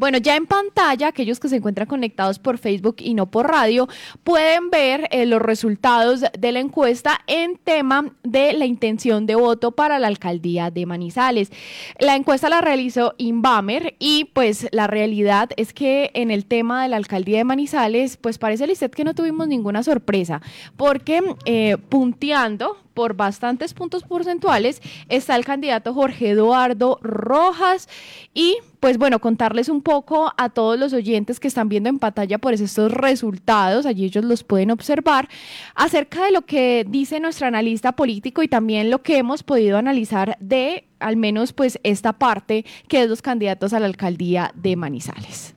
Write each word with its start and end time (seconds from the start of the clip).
Bueno, 0.00 0.16
ya 0.16 0.34
en 0.34 0.46
pantalla, 0.46 1.08
aquellos 1.08 1.38
que 1.38 1.50
se 1.50 1.56
encuentran 1.56 1.86
conectados 1.86 2.38
por 2.38 2.56
Facebook 2.56 2.96
y 3.00 3.12
no 3.12 3.30
por 3.30 3.50
radio, 3.50 3.86
pueden 4.24 4.70
ver 4.70 5.06
eh, 5.10 5.26
los 5.26 5.42
resultados 5.42 6.24
de 6.38 6.52
la 6.52 6.60
encuesta 6.60 7.20
en 7.26 7.58
tema 7.58 8.10
de 8.22 8.54
la 8.54 8.64
intención 8.64 9.26
de 9.26 9.34
voto 9.34 9.72
para 9.72 9.98
la 9.98 10.06
alcaldía 10.06 10.70
de 10.70 10.86
Manizales. 10.86 11.52
La 11.98 12.16
encuesta 12.16 12.48
la 12.48 12.62
realizó 12.62 13.12
Inbamer 13.18 13.94
y 13.98 14.30
pues 14.32 14.68
la 14.72 14.86
realidad 14.86 15.50
es 15.58 15.74
que 15.74 16.10
en 16.14 16.30
el 16.30 16.46
tema 16.46 16.82
de 16.82 16.88
la 16.88 16.96
alcaldía 16.96 17.36
de 17.36 17.44
Manizales, 17.44 18.16
pues 18.16 18.38
parece, 18.38 18.66
Lisset, 18.66 18.94
que 18.94 19.04
no 19.04 19.14
tuvimos 19.14 19.48
ninguna 19.48 19.82
sorpresa, 19.82 20.40
porque 20.78 21.20
eh, 21.44 21.76
punteando 21.90 22.78
por 22.94 23.14
bastantes 23.14 23.74
puntos 23.74 24.02
porcentuales 24.02 24.80
está 25.08 25.36
el 25.36 25.44
candidato 25.44 25.94
Jorge 25.94 26.30
Eduardo 26.30 26.98
Rojas 27.02 27.88
y 28.34 28.56
pues 28.80 28.96
bueno, 28.96 29.18
contarles 29.20 29.68
un 29.68 29.82
poco 29.82 30.32
a 30.36 30.48
todos 30.48 30.78
los 30.78 30.92
oyentes 30.94 31.38
que 31.38 31.48
están 31.48 31.68
viendo 31.68 31.90
en 31.90 31.98
pantalla 31.98 32.38
por 32.38 32.54
estos 32.54 32.90
resultados, 32.90 33.84
allí 33.84 34.06
ellos 34.06 34.24
los 34.24 34.42
pueden 34.42 34.70
observar, 34.70 35.28
acerca 35.74 36.24
de 36.24 36.32
lo 36.32 36.42
que 36.42 36.86
dice 36.88 37.20
nuestro 37.20 37.46
analista 37.46 37.92
político 37.92 38.42
y 38.42 38.48
también 38.48 38.90
lo 38.90 39.02
que 39.02 39.18
hemos 39.18 39.42
podido 39.42 39.76
analizar 39.76 40.36
de 40.40 40.86
al 40.98 41.16
menos 41.16 41.52
pues 41.52 41.78
esta 41.82 42.14
parte 42.14 42.64
que 42.88 43.02
es 43.02 43.08
los 43.08 43.22
candidatos 43.22 43.72
a 43.74 43.80
la 43.80 43.86
alcaldía 43.86 44.52
de 44.54 44.76
Manizales. 44.76 45.54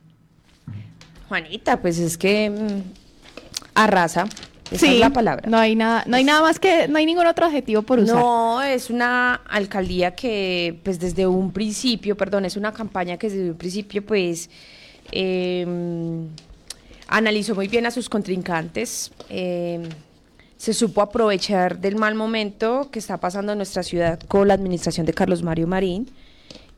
Juanita, 1.28 1.80
pues 1.80 1.98
es 1.98 2.18
que 2.18 2.50
mm, 2.50 2.82
arrasa 3.74 4.26
esa 4.70 4.90
es 4.90 4.98
la 4.98 5.10
palabra. 5.10 5.48
No 5.48 5.58
hay 5.58 5.76
nada, 5.76 6.04
no 6.06 6.16
hay 6.16 6.24
nada 6.24 6.40
más 6.40 6.58
que, 6.58 6.88
no 6.88 6.98
hay 6.98 7.06
ningún 7.06 7.26
otro 7.26 7.46
adjetivo 7.46 7.82
por 7.82 7.98
usar. 7.98 8.16
No, 8.16 8.62
es 8.62 8.90
una 8.90 9.34
alcaldía 9.34 10.14
que, 10.14 10.80
pues 10.82 10.98
desde 10.98 11.26
un 11.26 11.52
principio, 11.52 12.16
perdón, 12.16 12.44
es 12.44 12.56
una 12.56 12.72
campaña 12.72 13.16
que 13.16 13.28
desde 13.28 13.50
un 13.50 13.56
principio, 13.56 14.04
pues, 14.04 14.48
em, 15.12 16.28
analizó 17.08 17.54
muy 17.54 17.68
bien 17.68 17.86
a 17.86 17.90
sus 17.90 18.08
contrincantes. 18.08 19.12
Em, 19.28 19.82
se 20.56 20.72
supo 20.72 21.02
aprovechar 21.02 21.78
del 21.78 21.96
mal 21.96 22.14
momento 22.14 22.88
que 22.90 22.98
está 22.98 23.18
pasando 23.18 23.52
en 23.52 23.58
nuestra 23.58 23.82
ciudad 23.82 24.18
con 24.28 24.48
la 24.48 24.54
administración 24.54 25.04
de 25.04 25.12
Carlos 25.12 25.42
Mario 25.42 25.66
Marín. 25.66 26.10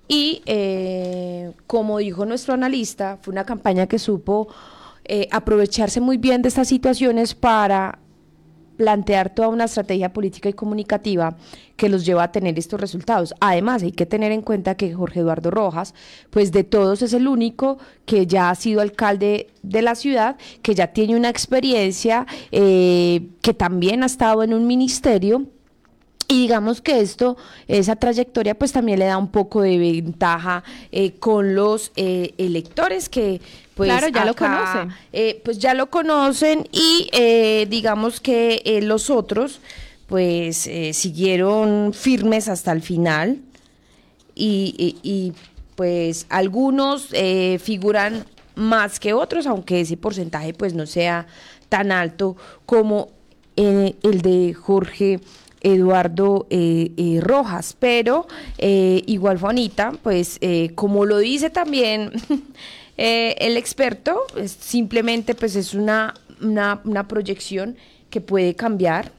Y 0.09 0.43
eh, 0.47 1.53
como 1.67 1.99
dijo 1.99 2.27
nuestro 2.27 2.55
analista, 2.55 3.19
fue 3.23 3.33
una 3.33 3.45
campaña 3.45 3.87
que 3.87 3.99
supo 3.99 4.49
eh, 5.09 5.29
aprovecharse 5.31 6.01
muy 6.01 6.17
bien 6.17 6.43
de 6.43 6.49
estas 6.49 6.69
situaciones 6.69 7.35
para 7.35 8.01
plantear 8.77 9.35
toda 9.35 9.49
una 9.49 9.65
estrategia 9.65 10.13
política 10.13 10.49
y 10.49 10.53
comunicativa 10.53 11.37
que 11.77 11.89
los 11.89 12.05
lleva 12.05 12.25
a 12.25 12.33
tener 12.33 12.59
estos 12.59 12.81
resultados. 12.81 13.35
Además, 13.41 13.83
hay 13.83 13.93
que 13.93 14.07
tener 14.07 14.33
en 14.33 14.43
cuenta 14.43 14.77
que 14.77 14.93
Jorge 14.93 15.21
Eduardo 15.21 15.51
Rojas, 15.51 15.95
pues 16.31 16.53
de 16.53 16.65
todos 16.65 17.03
es 17.03 17.13
el 17.13 17.27
único 17.27 17.79
que 18.05 18.27
ya 18.27 18.51
ha 18.51 18.55
sido 18.55 18.81
alcalde 18.81 19.49
de 19.63 19.83
la 19.83 19.95
ciudad, 19.95 20.37
que 20.63 20.75
ya 20.75 20.89
tiene 20.89 21.17
una 21.17 21.29
experiencia, 21.29 22.27
eh, 22.53 23.29
que 23.43 23.55
también 23.55 24.03
ha 24.03 24.07
estado 24.07 24.43
en 24.43 24.55
un 24.55 24.67
ministerio 24.67 25.47
y 26.29 26.43
digamos 26.43 26.81
que 26.81 27.01
esto, 27.01 27.37
esa 27.69 27.95
trayectoria, 27.95 28.59
pues 28.59 28.73
también 28.73 28.99
le 28.99 29.05
da 29.05 29.17
un 29.17 29.29
poco 29.29 29.63
de 29.63 29.79
ventaja 29.79 30.65
eh, 30.91 31.13
con 31.13 31.55
los 31.55 31.93
electores 31.95 33.09
que 33.09 33.41
pues 33.77 33.91
claro, 33.91 34.09
ya 34.09 34.25
lo 34.25 34.35
conocen. 34.35 34.95
Eh, 35.13 35.43
pues 35.45 35.59
ya 35.59 35.75
lo 35.75 35.91
conocen 35.91 36.67
y 36.73 37.11
eh, 37.13 37.67
digamos 37.69 38.21
que 38.21 38.63
eh, 38.65 38.81
los 38.81 39.11
otros 39.11 39.61
pues 40.07 40.71
siguieron 40.93 41.93
firmes 41.93 42.49
hasta 42.49 42.71
el 42.71 42.81
final 42.81 43.41
y, 44.35 45.33
pues 45.75 46.27
algunos 46.31 47.09
figuran 47.59 48.25
más 48.55 49.01
que 49.01 49.13
otros, 49.13 49.49
aunque 49.49 49.81
ese 49.81 49.97
porcentaje 49.97 50.55
pues 50.55 50.75
no 50.75 50.87
sea 50.87 51.27
tan 51.69 51.91
alto 51.91 52.37
como 52.67 53.09
el 53.57 54.23
de 54.23 54.55
Jorge 54.55 55.19
Eduardo 55.61 56.47
Rojas, 57.21 57.77
pero 57.77 58.29
igual 58.59 59.41
Juanita, 59.41 59.91
pues 60.05 60.39
como 60.77 61.05
lo 61.05 61.19
dice 61.19 61.51
también 61.51 62.13
Eh, 62.99 63.37
el 63.39 63.57
experto 63.57 64.25
simplemente 64.47 65.35
pues 65.35 65.55
es 65.55 65.75
una, 65.75 66.15
una, 66.41 67.09
proyección 67.09 67.77
que 68.11 68.21
puede 68.21 68.55
cambiar. 68.55 69.13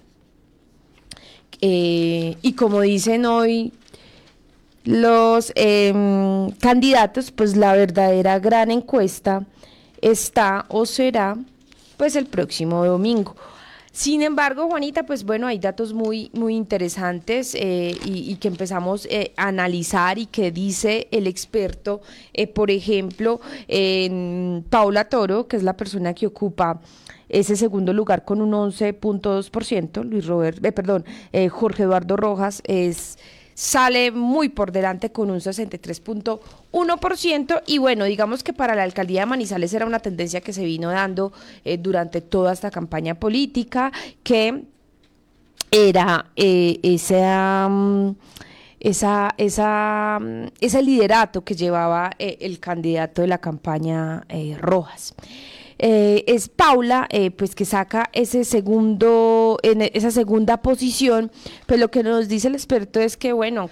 Eh, 1.62 2.38
y 2.42 2.54
como 2.54 2.82
dicen 2.82 3.26
hoy 3.26 3.74
los 4.84 5.52
em, 5.56 6.50
candidatos, 6.52 7.32
pues 7.32 7.56
la 7.56 7.74
verdadera 7.74 8.40
gran 8.40 8.72
encuesta 8.72 9.46
está 10.02 10.66
o 10.70 10.86
será 10.86 11.36
pues 11.98 12.16
el 12.16 12.26
próximo 12.26 12.86
domingo. 12.86 13.36
Sin 13.98 14.22
embargo, 14.22 14.68
Juanita, 14.70 15.08
pues 15.08 15.24
bueno, 15.24 15.48
hay 15.48 15.58
datos 15.58 15.92
muy, 15.92 16.30
muy 16.32 16.56
interesantes 16.56 17.56
eh, 17.56 17.98
y, 18.06 18.36
que 18.36 18.48
empezamos 18.48 19.08
eh, 19.10 19.34
a 19.38 19.48
analizar 19.48 20.20
y 20.20 20.28
que 20.28 20.52
dice 20.52 21.08
el 21.10 21.26
experto, 21.26 22.02
eh, 22.32 22.46
por 22.46 22.70
ejemplo, 22.70 23.42
en 23.68 24.64
Paula 24.70 25.10
Toro, 25.10 25.48
que 25.48 25.58
es 25.58 25.64
la 25.64 25.76
persona 25.76 26.14
que 26.14 26.28
ocupa 26.28 26.80
ese 27.28 27.56
segundo 27.56 27.92
lugar 27.92 28.24
con 28.24 28.40
un 28.40 28.52
11.2%, 28.52 30.04
Luis 30.04 30.28
Robert, 30.28 30.62
perdón, 30.76 31.04
Jorge 31.50 31.82
Eduardo 31.82 32.18
Rojas 32.18 32.62
es 32.68 33.18
sale 33.58 34.12
muy 34.12 34.50
por 34.50 34.72
delante 34.72 35.12
con 35.12 35.32
un 35.32 35.40
63.1% 35.40 37.64
y 37.66 37.80
bueno, 37.80 38.06
digamos 38.06 38.44
que 38.44 38.54
para 38.54 38.76
la 38.76 38.84
alcaldía 38.84 39.22
de 39.22 39.26
Manizales 39.26 39.74
era 39.74 39.88
una 39.88 39.98
tendencia 39.98 40.42
que 40.42 40.54
se 40.54 40.64
vino 40.64 40.92
dando 40.92 41.34
eh, 41.66 41.80
durante 41.80 42.22
toda 42.22 42.54
esta 42.54 42.70
campaña 42.70 43.16
política 43.16 43.92
que 44.22 44.66
era 45.72 46.28
eh, 46.36 46.80
mm, 47.68 48.10
esa, 48.80 49.34
esa, 49.40 50.20
mm, 50.22 50.50
ese 50.62 50.84
liderato 50.84 51.44
que 51.44 51.56
llevaba 51.56 52.12
eh, 52.20 52.38
el 52.42 52.60
candidato 52.60 53.24
de 53.24 53.28
la 53.28 53.40
campaña 53.40 54.24
Rojas. 54.60 55.16
Eh, 55.80 56.24
es 56.28 56.50
Paula, 56.50 57.08
eh, 57.12 57.32
pues 57.32 57.54
que 57.54 57.66
saca 57.66 58.10
ese 58.14 58.44
segundo, 58.44 59.60
en 59.64 59.82
esa 59.82 60.12
segunda 60.12 60.58
posición, 60.62 61.32
pues 61.66 61.80
lo 61.80 61.92
que 61.92 62.04
nos 62.04 62.28
dice 62.28 62.48
el 62.48 62.56
experto 62.56 63.00
es 63.00 63.18
que, 63.18 63.34
bueno, 63.34 63.70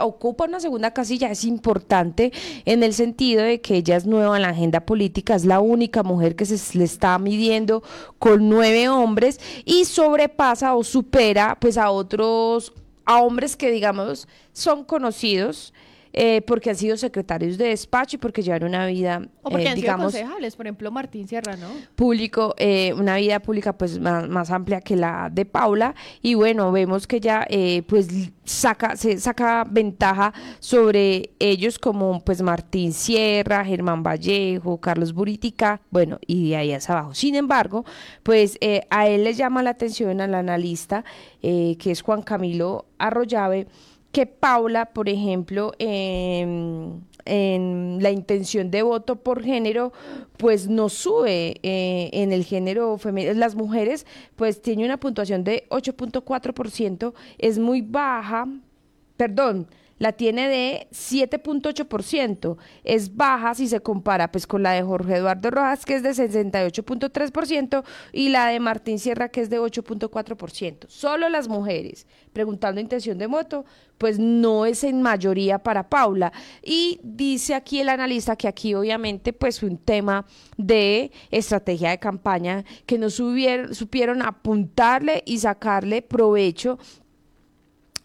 ocupa 0.00 0.44
una 0.44 0.60
segunda 0.60 0.92
casilla, 0.92 1.30
es 1.30 1.44
importante 1.44 2.32
en 2.64 2.82
el 2.82 2.94
sentido 2.94 3.42
de 3.42 3.60
que 3.60 3.76
ella 3.76 3.96
es 3.96 4.06
nueva 4.06 4.36
en 4.36 4.42
la 4.42 4.50
agenda 4.50 4.80
política, 4.80 5.34
es 5.34 5.44
la 5.44 5.60
única 5.60 6.02
mujer 6.02 6.36
que 6.36 6.46
se 6.46 6.78
le 6.78 6.84
está 6.84 7.18
midiendo 7.18 7.82
con 8.18 8.48
nueve 8.48 8.88
hombres 8.88 9.40
y 9.64 9.84
sobrepasa 9.84 10.74
o 10.74 10.84
supera 10.84 11.58
pues 11.60 11.76
a 11.76 11.90
otros, 11.90 12.72
a 13.04 13.20
hombres 13.20 13.56
que 13.56 13.70
digamos 13.70 14.28
son 14.52 14.84
conocidos 14.84 15.74
eh, 16.16 16.42
porque 16.42 16.70
han 16.70 16.76
sido 16.76 16.96
secretarios 16.96 17.58
de 17.58 17.70
despacho 17.70 18.14
y 18.14 18.18
porque 18.20 18.40
llevan 18.40 18.62
una 18.62 18.86
vida, 18.86 19.28
o 19.42 19.50
porque 19.50 19.64
eh, 19.64 19.68
han 19.70 19.74
digamos, 19.74 20.12
sido 20.12 20.22
concejales, 20.22 20.54
por 20.54 20.66
ejemplo, 20.66 20.92
Martín 20.92 21.26
Sierra, 21.26 21.56
¿no? 21.56 21.66
Público, 21.96 22.54
eh, 22.56 22.94
una 22.96 23.16
vida 23.16 23.40
pública 23.40 23.76
pues 23.76 23.98
más, 23.98 24.50
amplia 24.52 24.80
que 24.80 24.94
la 24.94 25.28
de 25.28 25.44
Paula 25.44 25.96
y 26.22 26.34
bueno, 26.34 26.70
vemos 26.70 27.08
que 27.08 27.18
ya 27.18 27.44
pues 27.88 28.30
saca, 28.44 28.94
se 28.96 29.18
saca 29.18 29.64
ventaja 29.68 30.32
sobre 30.60 31.30
ellos 31.40 31.80
como 31.80 32.20
pues 32.20 32.42
Martín 32.42 32.92
Sierra, 32.92 33.64
Germán 33.64 34.04
Vallejo, 34.04 34.80
Carlos 34.80 35.12
Buritica, 35.12 35.80
bueno, 35.90 36.20
y 36.28 36.50
de 36.50 36.56
ahí 36.56 36.72
hacia 36.72 36.94
abajo. 36.94 37.14
Sin 37.14 37.34
embargo, 37.34 37.84
pues 38.22 38.56
a 38.90 39.08
él 39.08 39.24
le 39.24 39.34
llama 39.34 39.64
la 39.64 39.70
atención 39.70 40.20
al 40.20 40.36
analista, 40.36 41.04
que 41.40 41.76
es 41.84 42.02
Juan 42.02 42.22
Camilo 42.22 42.86
Arroyave, 42.98 43.66
que 44.14 44.26
Paula, 44.26 44.86
por 44.86 45.08
ejemplo, 45.08 45.72
en, 45.80 47.02
la 47.26 48.10
intención 48.12 48.70
de 48.70 48.82
voto 48.82 49.16
por 49.16 49.42
género, 49.42 49.92
pues 50.36 50.68
no 50.68 50.88
sube 50.88 51.56
eh, 51.64 52.10
en 52.12 52.32
el 52.32 52.44
género 52.44 52.96
femenino. 52.96 53.34
Las 53.34 53.56
mujeres, 53.56 54.06
pues 54.36 54.62
tiene 54.62 54.84
una 54.84 54.98
puntuación 54.98 55.42
de 55.42 55.66
8.4%, 55.70 57.12
es 57.38 57.58
muy 57.58 57.80
baja, 57.80 58.46
perdón, 59.16 59.66
la 60.04 60.12
tiene 60.12 60.50
de 60.50 60.86
7.8%. 60.92 62.58
Es 62.84 63.16
baja 63.16 63.54
si 63.54 63.68
se 63.68 63.80
compara 63.80 64.30
pues 64.30 64.46
con 64.46 64.62
la 64.62 64.72
de 64.72 64.82
Jorge 64.82 65.16
Eduardo 65.16 65.50
Rojas, 65.50 65.86
que 65.86 65.94
es 65.94 66.02
de 66.02 66.10
68.3%, 66.10 67.82
y 68.12 68.28
la 68.28 68.48
de 68.48 68.60
Martín 68.60 68.98
Sierra, 68.98 69.30
que 69.30 69.40
es 69.40 69.48
de 69.48 69.58
8.4%. 69.58 70.84
Solo 70.88 71.30
las 71.30 71.48
mujeres, 71.48 72.06
preguntando 72.34 72.82
intención 72.82 73.16
de 73.16 73.26
voto, 73.26 73.64
pues 73.96 74.18
no 74.18 74.66
es 74.66 74.84
en 74.84 75.00
mayoría 75.00 75.58
para 75.58 75.88
Paula. 75.88 76.34
Y 76.62 77.00
dice 77.02 77.54
aquí 77.54 77.80
el 77.80 77.88
analista 77.88 78.36
que 78.36 78.46
aquí 78.46 78.74
obviamente 78.74 79.32
pues 79.32 79.62
un 79.62 79.78
tema 79.78 80.26
de 80.58 81.12
estrategia 81.30 81.88
de 81.88 81.98
campaña 81.98 82.62
que 82.84 82.98
no 82.98 83.08
supieron 83.08 84.20
apuntarle 84.20 85.22
y 85.24 85.38
sacarle 85.38 86.02
provecho 86.02 86.78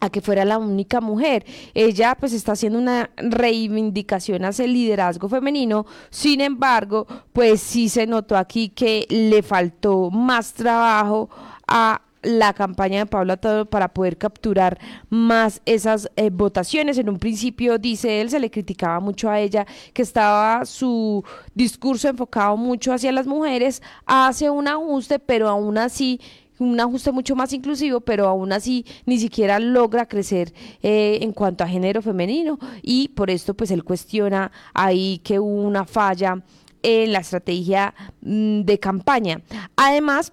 a 0.00 0.10
que 0.10 0.20
fuera 0.20 0.44
la 0.44 0.58
única 0.58 1.00
mujer. 1.00 1.44
Ella 1.74 2.16
pues 2.18 2.32
está 2.32 2.52
haciendo 2.52 2.78
una 2.78 3.10
reivindicación 3.16 4.44
hacia 4.44 4.64
el 4.64 4.72
liderazgo 4.72 5.28
femenino, 5.28 5.86
sin 6.10 6.40
embargo, 6.40 7.06
pues 7.32 7.60
sí 7.60 7.88
se 7.88 8.06
notó 8.06 8.36
aquí 8.36 8.70
que 8.70 9.06
le 9.08 9.42
faltó 9.42 10.10
más 10.10 10.54
trabajo 10.54 11.28
a 11.68 12.00
la 12.22 12.52
campaña 12.52 12.98
de 12.98 13.06
Paula 13.06 13.36
Toro 13.36 13.64
para 13.64 13.88
poder 13.88 14.18
capturar 14.18 14.78
más 15.08 15.62
esas 15.64 16.10
eh, 16.16 16.30
votaciones. 16.30 16.98
En 16.98 17.08
un 17.08 17.18
principio, 17.18 17.78
dice 17.78 18.20
él, 18.20 18.30
se 18.30 18.40
le 18.40 18.50
criticaba 18.50 19.00
mucho 19.00 19.30
a 19.30 19.40
ella 19.40 19.66
que 19.92 20.02
estaba 20.02 20.64
su 20.64 21.24
discurso 21.54 22.08
enfocado 22.08 22.56
mucho 22.56 22.92
hacia 22.92 23.12
las 23.12 23.26
mujeres, 23.26 23.82
hace 24.06 24.50
un 24.50 24.68
ajuste, 24.68 25.18
pero 25.18 25.48
aún 25.48 25.78
así 25.78 26.20
un 26.60 26.78
ajuste 26.78 27.10
mucho 27.10 27.34
más 27.34 27.52
inclusivo, 27.52 28.00
pero 28.00 28.28
aún 28.28 28.52
así 28.52 28.84
ni 29.06 29.18
siquiera 29.18 29.58
logra 29.58 30.06
crecer 30.06 30.52
eh, 30.82 31.18
en 31.22 31.32
cuanto 31.32 31.64
a 31.64 31.68
género 31.68 32.02
femenino 32.02 32.58
y 32.82 33.08
por 33.08 33.30
esto 33.30 33.54
pues 33.54 33.70
él 33.70 33.82
cuestiona 33.82 34.52
ahí 34.74 35.20
que 35.24 35.40
hubo 35.40 35.62
una 35.62 35.86
falla 35.86 36.42
en 36.82 37.12
la 37.12 37.20
estrategia 37.20 37.94
mm, 38.20 38.60
de 38.62 38.78
campaña. 38.78 39.40
Además, 39.76 40.32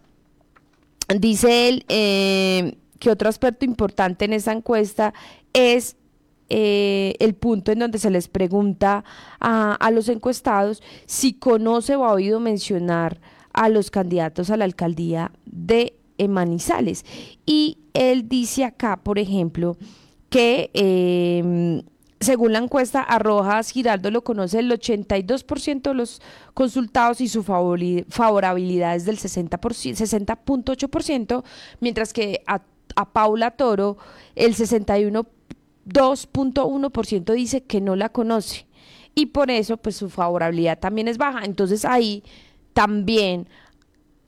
dice 1.20 1.70
él 1.70 1.86
eh, 1.88 2.76
que 3.00 3.10
otro 3.10 3.30
aspecto 3.30 3.66
importante 3.66 4.26
en 4.26 4.34
esa 4.34 4.52
encuesta 4.52 5.14
es 5.54 5.96
eh, 6.50 7.16
el 7.20 7.36
punto 7.36 7.72
en 7.72 7.80
donde 7.80 8.00
se 8.00 8.10
les 8.10 8.28
pregunta 8.28 9.04
a, 9.40 9.74
a 9.74 9.92
los 9.92 10.10
encuestados 10.10 10.84
si 11.06 11.34
conoce 11.34 11.96
o 11.96 12.06
ha 12.06 12.14
oído 12.14 12.40
mencionar 12.40 13.20
a 13.54 13.70
los 13.70 13.92
candidatos 13.92 14.50
a 14.50 14.58
la 14.58 14.66
alcaldía 14.66 15.32
de 15.46 15.97
en 16.18 16.31
Manizales. 16.31 17.06
Y 17.46 17.78
él 17.94 18.28
dice 18.28 18.64
acá, 18.64 18.98
por 18.98 19.19
ejemplo, 19.19 19.78
que 20.30 20.72
em, 20.74 21.84
según 22.19 22.54
la 22.54 22.60
encuesta 22.60 23.02
Arrojas, 23.02 23.72
Giraldo 23.72 24.12
lo 24.12 24.24
conoce 24.24 24.60
el 24.60 24.72
82% 24.72 25.81
de 25.81 25.94
los 25.94 26.22
consultados 26.54 27.19
y 27.22 27.28
su 27.28 27.44
favorabilidad 27.44 28.96
es 28.96 29.06
del 29.06 29.19
60.8%, 29.19 31.44
mientras 31.80 32.14
que 32.14 32.44
a, 32.48 32.62
a 32.96 33.14
Paula 33.14 33.52
Toro 33.52 33.98
el 34.36 34.56
61.2.1% 34.56 37.34
dice 37.34 37.64
que 37.64 37.81
no 37.81 37.96
la 37.96 38.10
conoce. 38.10 38.66
Y 39.14 39.28
por 39.28 39.50
eso, 39.50 39.78
pues 39.78 39.96
su 39.96 40.10
favorabilidad 40.10 40.80
también 40.80 41.08
es 41.08 41.18
baja. 41.18 41.44
Entonces 41.44 41.86
ahí 41.86 42.24
también 42.74 43.48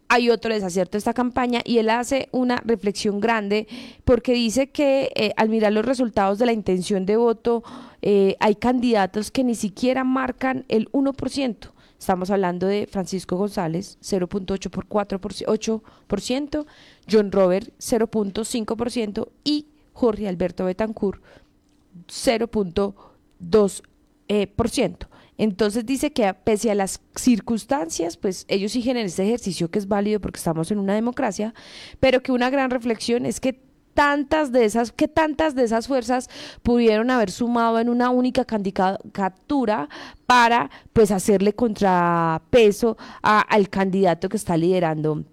hay 0.09 0.31
otro 0.31 0.53
desacierto 0.53 0.93
de 0.93 0.97
esta 0.97 1.13
campaña 1.13 1.61
y 1.63 1.77
él 1.77 1.89
hace 1.89 2.27
una 2.31 2.57
reflexión 2.65 3.19
grande 3.19 3.67
porque 4.03 4.33
dice 4.33 4.71
que 4.71 5.11
eh, 5.15 5.31
al 5.37 5.49
mirar 5.49 5.71
los 5.71 5.85
resultados 5.85 6.39
de 6.39 6.47
la 6.47 6.51
intención 6.51 7.05
de 7.05 7.15
voto 7.15 7.63
eh, 8.01 8.35
hay 8.39 8.55
candidatos 8.55 9.29
que 9.29 9.43
ni 9.43 9.53
siquiera 9.55 10.03
marcan 10.03 10.65
el 10.67 10.91
1%. 10.91 11.71
Estamos 11.99 12.31
hablando 12.31 12.65
de 12.65 12.87
Francisco 12.89 13.35
González, 13.35 13.97
0.8 14.01 14.69
por 14.69 14.87
4%, 14.87 16.65
John 17.11 17.31
Robert, 17.31 17.69
0.5% 17.77 19.27
y 19.43 19.67
Jorge 19.93 20.27
Alberto 20.27 20.65
Betancourt, 20.65 21.21
0.2%. 22.07 23.83
Eh, 24.31 24.45
por 24.45 24.69
ciento. 24.69 25.07
Entonces 25.39 25.85
dice 25.85 26.11
que 26.11 26.31
pese 26.33 26.69
a 26.69 26.75
las 26.75 26.99
circunstancias, 27.15 28.17
pues 28.17 28.45
ellos 28.49 28.73
siguen 28.73 28.97
en 28.97 29.05
este 29.05 29.23
ejercicio 29.23 29.71
que 29.71 29.79
es 29.79 29.87
válido 29.87 30.19
porque 30.19 30.37
estamos 30.37 30.69
en 30.69 30.79
una 30.79 30.93
democracia, 30.93 31.53
pero 32.01 32.21
que 32.21 32.33
una 32.33 32.49
gran 32.49 32.69
reflexión 32.69 33.25
es 33.25 33.39
que 33.39 33.61
tantas 33.93 34.51
de 34.51 34.65
esas, 34.65 34.91
que 34.91 35.07
tantas 35.07 35.55
de 35.55 35.63
esas 35.63 35.87
fuerzas 35.87 36.29
pudieron 36.61 37.09
haber 37.09 37.31
sumado 37.31 37.79
en 37.79 37.87
una 37.87 38.09
única 38.09 38.43
candidatura 38.43 39.87
para 40.25 40.69
pues 40.91 41.09
hacerle 41.09 41.53
contrapeso 41.53 42.97
al 43.21 43.69
candidato 43.69 44.27
que 44.27 44.35
está 44.35 44.57
liderando 44.57 45.23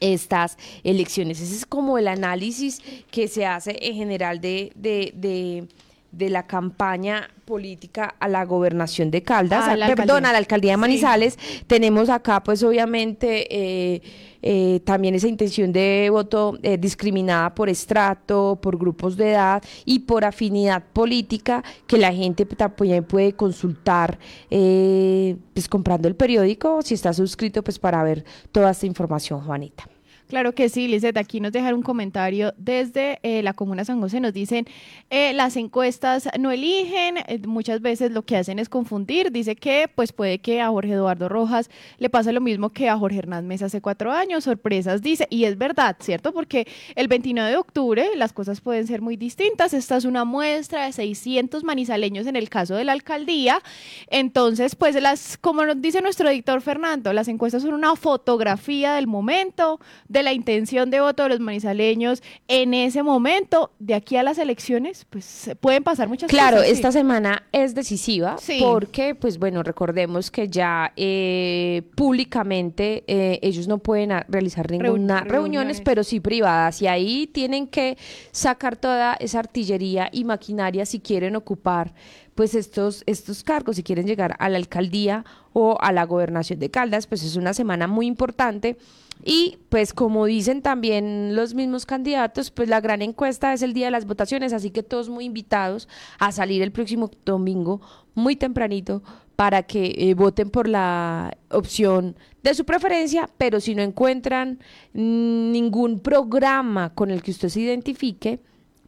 estas 0.00 0.58
elecciones. 0.82 1.40
Ese 1.40 1.56
es 1.56 1.64
como 1.64 1.96
el 1.96 2.08
análisis 2.08 2.82
que 3.10 3.26
se 3.26 3.46
hace 3.46 3.78
en 3.80 3.94
general 3.94 4.42
de, 4.42 4.70
de 4.74 5.66
de 6.16 6.30
la 6.30 6.46
campaña 6.46 7.28
política 7.44 8.14
a 8.18 8.28
la 8.28 8.44
gobernación 8.44 9.10
de 9.10 9.22
Caldas, 9.22 9.76
la 9.76 9.94
perdón, 9.94 10.26
a 10.26 10.32
la 10.32 10.38
alcaldía 10.38 10.72
de 10.72 10.76
Manizales. 10.76 11.38
Tenemos 11.66 12.08
acá, 12.08 12.42
pues 12.42 12.62
obviamente, 12.62 13.46
eh, 13.50 14.02
eh, 14.42 14.80
también 14.84 15.14
esa 15.14 15.28
intención 15.28 15.72
de 15.72 16.08
voto 16.10 16.58
eh, 16.62 16.78
discriminada 16.78 17.54
por 17.54 17.68
estrato, 17.68 18.58
por 18.60 18.78
grupos 18.78 19.16
de 19.16 19.32
edad 19.32 19.62
y 19.84 20.00
por 20.00 20.24
afinidad 20.24 20.82
política, 20.92 21.62
que 21.86 21.98
la 21.98 22.12
gente 22.12 22.46
también 22.46 23.04
puede 23.04 23.34
consultar, 23.34 24.18
pues 24.48 25.68
comprando 25.68 26.08
el 26.08 26.16
periódico, 26.16 26.82
si 26.82 26.94
está 26.94 27.12
suscrito, 27.12 27.62
pues 27.62 27.78
para 27.78 28.02
ver 28.02 28.24
toda 28.52 28.70
esta 28.70 28.86
información, 28.86 29.40
Juanita. 29.40 29.88
Claro 30.28 30.54
que 30.54 30.70
sí, 30.70 30.88
Lizeth. 30.88 31.18
Aquí 31.18 31.38
nos 31.40 31.52
dejan 31.52 31.74
un 31.74 31.82
comentario 31.82 32.54
desde 32.56 33.18
eh, 33.22 33.42
la 33.42 33.52
Comuna 33.52 33.84
San 33.84 34.00
José. 34.00 34.20
Nos 34.20 34.32
dicen, 34.32 34.66
eh, 35.10 35.34
las 35.34 35.56
encuestas 35.56 36.28
no 36.40 36.50
eligen, 36.50 37.18
eh, 37.26 37.40
muchas 37.46 37.82
veces 37.82 38.10
lo 38.10 38.22
que 38.22 38.38
hacen 38.38 38.58
es 38.58 38.70
confundir. 38.70 39.30
Dice 39.30 39.54
que 39.54 39.86
pues 39.94 40.12
puede 40.12 40.38
que 40.38 40.62
a 40.62 40.68
Jorge 40.68 40.92
Eduardo 40.92 41.28
Rojas 41.28 41.68
le 41.98 42.08
pase 42.08 42.32
lo 42.32 42.40
mismo 42.40 42.70
que 42.70 42.88
a 42.88 42.96
Jorge 42.96 43.18
Hernán 43.18 43.46
Mesa 43.46 43.66
hace 43.66 43.82
cuatro 43.82 44.12
años. 44.12 44.44
Sorpresas, 44.44 45.02
dice. 45.02 45.26
Y 45.28 45.44
es 45.44 45.58
verdad, 45.58 45.96
¿cierto? 46.00 46.32
Porque 46.32 46.66
el 46.94 47.06
29 47.06 47.50
de 47.50 47.56
octubre 47.58 48.08
las 48.16 48.32
cosas 48.32 48.62
pueden 48.62 48.86
ser 48.86 49.02
muy 49.02 49.16
distintas. 49.16 49.74
Esta 49.74 49.98
es 49.98 50.06
una 50.06 50.24
muestra 50.24 50.86
de 50.86 50.92
600 50.92 51.64
manizaleños 51.64 52.26
en 52.26 52.36
el 52.36 52.48
caso 52.48 52.76
de 52.76 52.84
la 52.84 52.92
alcaldía. 52.92 53.60
Entonces, 54.08 54.74
pues 54.74 54.94
las, 55.02 55.36
como 55.36 55.66
nos 55.66 55.82
dice 55.82 56.00
nuestro 56.00 56.30
editor 56.30 56.62
Fernando, 56.62 57.12
las 57.12 57.28
encuestas 57.28 57.62
son 57.62 57.74
una 57.74 57.94
fotografía 57.94 58.94
del 58.94 59.06
momento 59.06 59.80
de 60.14 60.22
la 60.22 60.32
intención 60.32 60.90
de 60.90 61.00
voto 61.00 61.24
de 61.24 61.28
los 61.28 61.40
manizaleños 61.40 62.22
en 62.48 62.72
ese 62.72 63.02
momento, 63.02 63.72
de 63.80 63.94
aquí 63.94 64.16
a 64.16 64.22
las 64.22 64.38
elecciones, 64.38 65.06
pues 65.10 65.50
pueden 65.60 65.82
pasar 65.82 66.08
muchas 66.08 66.30
cosas. 66.30 66.48
Claro, 66.50 66.62
esta 66.62 66.92
semana 66.92 67.42
es 67.52 67.74
decisiva 67.74 68.36
porque, 68.60 69.16
pues 69.16 69.38
bueno, 69.38 69.62
recordemos 69.64 70.30
que 70.30 70.48
ya 70.48 70.92
eh, 70.96 71.82
públicamente 71.96 73.02
eh, 73.08 73.40
ellos 73.42 73.66
no 73.66 73.78
pueden 73.78 74.12
realizar 74.28 74.70
ninguna 74.70 75.20
reuniones, 75.20 75.80
pero 75.80 76.04
sí 76.04 76.20
privadas. 76.20 76.80
Y 76.80 76.86
ahí 76.86 77.26
tienen 77.26 77.66
que 77.66 77.98
sacar 78.30 78.76
toda 78.76 79.14
esa 79.14 79.40
artillería 79.40 80.08
y 80.12 80.22
maquinaria 80.22 80.86
si 80.86 81.00
quieren 81.00 81.34
ocupar 81.34 81.92
pues 82.36 82.54
estos, 82.54 83.02
estos 83.06 83.42
cargos, 83.42 83.76
si 83.76 83.82
quieren 83.82 84.06
llegar 84.06 84.36
a 84.38 84.48
la 84.48 84.58
alcaldía 84.58 85.24
o 85.52 85.76
a 85.80 85.92
la 85.92 86.04
gobernación 86.04 86.58
de 86.58 86.70
Caldas, 86.70 87.06
pues 87.06 87.22
es 87.24 87.36
una 87.36 87.52
semana 87.52 87.86
muy 87.86 88.06
importante 88.06 88.76
y 89.24 89.58
pues 89.70 89.94
como 89.94 90.26
dicen 90.26 90.60
también 90.60 91.34
los 91.34 91.54
mismos 91.54 91.86
candidatos, 91.86 92.50
pues 92.50 92.68
la 92.68 92.82
gran 92.82 93.00
encuesta 93.00 93.54
es 93.54 93.62
el 93.62 93.72
día 93.72 93.86
de 93.86 93.90
las 93.90 94.06
votaciones, 94.06 94.52
así 94.52 94.70
que 94.70 94.82
todos 94.82 95.08
muy 95.08 95.24
invitados 95.24 95.88
a 96.18 96.30
salir 96.30 96.60
el 96.60 96.72
próximo 96.72 97.10
domingo 97.24 97.80
muy 98.14 98.36
tempranito 98.36 99.02
para 99.34 99.62
que 99.62 99.94
eh, 99.96 100.14
voten 100.14 100.50
por 100.50 100.68
la 100.68 101.36
opción 101.48 102.16
de 102.42 102.54
su 102.54 102.66
preferencia, 102.66 103.30
pero 103.38 103.60
si 103.60 103.74
no 103.74 103.82
encuentran 103.82 104.60
ningún 104.92 106.00
programa 106.00 106.94
con 106.94 107.10
el 107.10 107.22
que 107.22 107.30
usted 107.30 107.48
se 107.48 107.60
identifique, 107.60 108.40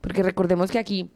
porque 0.03 0.23
recordemos 0.23 0.71
que 0.71 0.79
aquí 0.79 1.11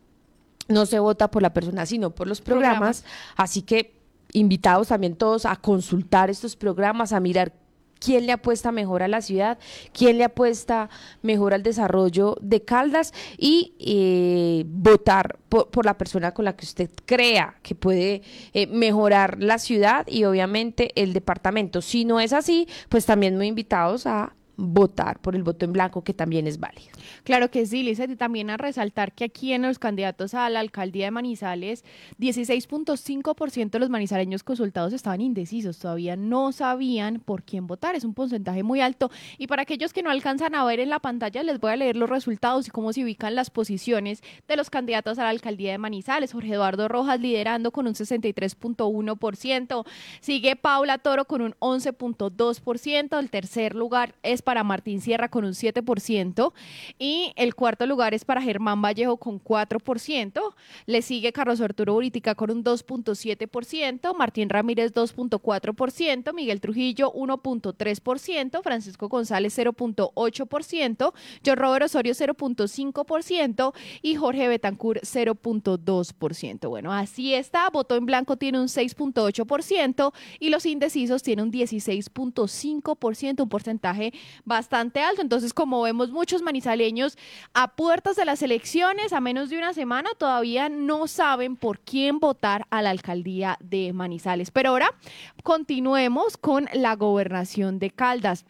no 0.68 0.86
se 0.86 0.98
vota 0.98 1.30
por 1.30 1.42
la 1.42 1.52
persona, 1.52 1.84
sino 1.84 2.10
por 2.10 2.26
los 2.26 2.40
programas, 2.40 3.04
así 3.36 3.60
que 3.62 4.00
invitados 4.32 4.88
también 4.88 5.14
todos 5.14 5.44
a 5.44 5.56
consultar 5.56 6.30
estos 6.30 6.56
programas, 6.56 7.12
a 7.12 7.20
mirar 7.20 7.52
quién 8.00 8.26
le 8.26 8.32
apuesta 8.32 8.72
mejor 8.72 9.02
a 9.04 9.08
la 9.08 9.20
ciudad, 9.20 9.58
quién 9.92 10.18
le 10.18 10.24
apuesta 10.24 10.90
mejor 11.22 11.54
al 11.54 11.62
desarrollo 11.62 12.36
de 12.40 12.62
Caldas 12.64 13.12
y 13.38 13.74
eh, 13.78 14.64
votar 14.66 15.38
por, 15.48 15.84
la 15.84 15.98
persona 15.98 16.32
con 16.32 16.44
la 16.44 16.56
que 16.56 16.64
usted 16.64 16.90
crea 17.04 17.56
que 17.62 17.74
puede 17.74 18.22
eh, 18.52 18.66
mejorar 18.66 19.42
la 19.42 19.58
ciudad 19.58 20.06
y 20.08 20.24
obviamente 20.24 20.92
el 21.00 21.12
departamento. 21.12 21.82
Si 21.82 22.04
no 22.04 22.20
es 22.20 22.32
así, 22.32 22.66
pues 22.88 23.06
también 23.06 23.36
muy 23.36 23.46
invitados 23.46 24.06
a 24.06 24.34
votar 24.60 25.20
por 25.20 25.34
el 25.34 25.42
voto 25.42 25.64
en 25.64 25.72
blanco, 25.72 26.04
que 26.04 26.14
también 26.14 26.46
es 26.46 26.60
válido. 26.60 26.90
Claro 27.24 27.50
que 27.50 27.66
sí, 27.66 27.82
Lizeth, 27.82 28.10
y 28.10 28.16
también 28.16 28.50
a 28.50 28.56
resaltar 28.56 29.12
que 29.12 29.24
aquí 29.24 29.52
en 29.52 29.62
los 29.62 29.78
candidatos 29.78 30.34
a 30.34 30.48
la 30.50 30.60
alcaldía 30.60 31.06
de 31.06 31.10
Manizales, 31.10 31.84
16.5% 32.18 33.70
de 33.70 33.78
los 33.78 33.90
manizaleños 33.90 34.42
consultados 34.42 34.92
estaban 34.92 35.20
indecisos, 35.20 35.78
todavía 35.78 36.16
no 36.16 36.52
sabían 36.52 37.20
por 37.20 37.42
quién 37.42 37.66
votar, 37.66 37.94
es 37.94 38.04
un 38.04 38.14
porcentaje 38.14 38.62
muy 38.62 38.80
alto. 38.80 39.10
Y 39.38 39.46
para 39.46 39.62
aquellos 39.62 39.92
que 39.92 40.02
no 40.02 40.10
alcanzan 40.10 40.54
a 40.54 40.64
ver 40.64 40.80
en 40.80 40.90
la 40.90 40.98
pantalla, 40.98 41.42
les 41.42 41.58
voy 41.58 41.72
a 41.72 41.76
leer 41.76 41.96
los 41.96 42.10
resultados 42.10 42.68
y 42.68 42.70
cómo 42.70 42.92
se 42.92 43.02
ubican 43.04 43.34
las 43.34 43.50
posiciones 43.50 44.22
de 44.46 44.56
los 44.56 44.70
candidatos 44.70 45.18
a 45.18 45.24
la 45.24 45.30
alcaldía 45.30 45.72
de 45.72 45.78
Manizales. 45.78 46.32
Jorge 46.32 46.54
Eduardo 46.54 46.88
Rojas 46.88 47.20
liderando 47.20 47.70
con 47.70 47.86
un 47.86 47.94
63.1%, 47.94 49.86
sigue 50.20 50.56
Paula 50.56 50.98
Toro 50.98 51.24
con 51.24 51.42
un 51.42 51.54
11.2%, 51.60 53.18
el 53.18 53.30
tercer 53.30 53.74
lugar 53.74 54.14
es 54.22 54.42
para 54.50 54.64
Martín 54.64 55.00
Sierra 55.00 55.28
con 55.28 55.44
un 55.44 55.52
7% 55.52 56.52
y 56.98 57.32
el 57.36 57.54
cuarto 57.54 57.86
lugar 57.86 58.14
es 58.14 58.24
para 58.24 58.42
Germán 58.42 58.82
Vallejo 58.82 59.16
con 59.16 59.40
4%. 59.40 60.40
Le 60.86 61.02
sigue 61.02 61.32
Carlos 61.32 61.60
Arturo 61.60 61.92
Buritica 61.92 62.34
con 62.34 62.50
un 62.50 62.64
2.7%, 62.64 64.12
Martín 64.16 64.48
Ramírez 64.48 64.92
2.4%, 64.92 66.34
Miguel 66.34 66.60
Trujillo 66.60 67.12
1.3%, 67.12 68.60
Francisco 68.64 69.08
González 69.08 69.56
0.8%, 69.56 71.12
John 71.46 71.56
Robert 71.56 71.84
Osorio 71.84 72.12
0.5% 72.12 73.72
y 74.02 74.16
Jorge 74.16 74.48
Betancourt 74.48 75.04
0.2%. 75.04 76.68
Bueno, 76.68 76.92
así 76.92 77.34
está. 77.34 77.70
Voto 77.70 77.94
en 77.94 78.04
blanco 78.04 78.36
tiene 78.36 78.58
un 78.58 78.66
6.8% 78.66 80.12
y 80.40 80.48
los 80.48 80.66
indecisos 80.66 81.22
tienen 81.22 81.44
un 81.44 81.52
16.5%, 81.52 83.42
un 83.42 83.48
porcentaje 83.48 84.12
bastante 84.44 85.00
alto. 85.00 85.22
Entonces, 85.22 85.54
como 85.54 85.82
vemos 85.82 86.10
muchos 86.10 86.42
manizaleños 86.42 87.16
a 87.54 87.68
puertas 87.68 88.16
de 88.16 88.24
las 88.24 88.42
elecciones, 88.42 89.12
a 89.12 89.20
menos 89.20 89.50
de 89.50 89.58
una 89.58 89.72
semana, 89.72 90.10
todavía 90.18 90.68
no 90.68 91.06
saben 91.06 91.56
por 91.56 91.78
quién 91.80 92.18
votar 92.18 92.66
a 92.70 92.82
la 92.82 92.90
alcaldía 92.90 93.56
de 93.60 93.92
Manizales. 93.92 94.50
Pero 94.50 94.70
ahora 94.70 94.94
continuemos 95.42 96.36
con 96.36 96.68
la 96.72 96.96
gobernación 96.96 97.78
de 97.78 97.90
Caldas 97.90 98.44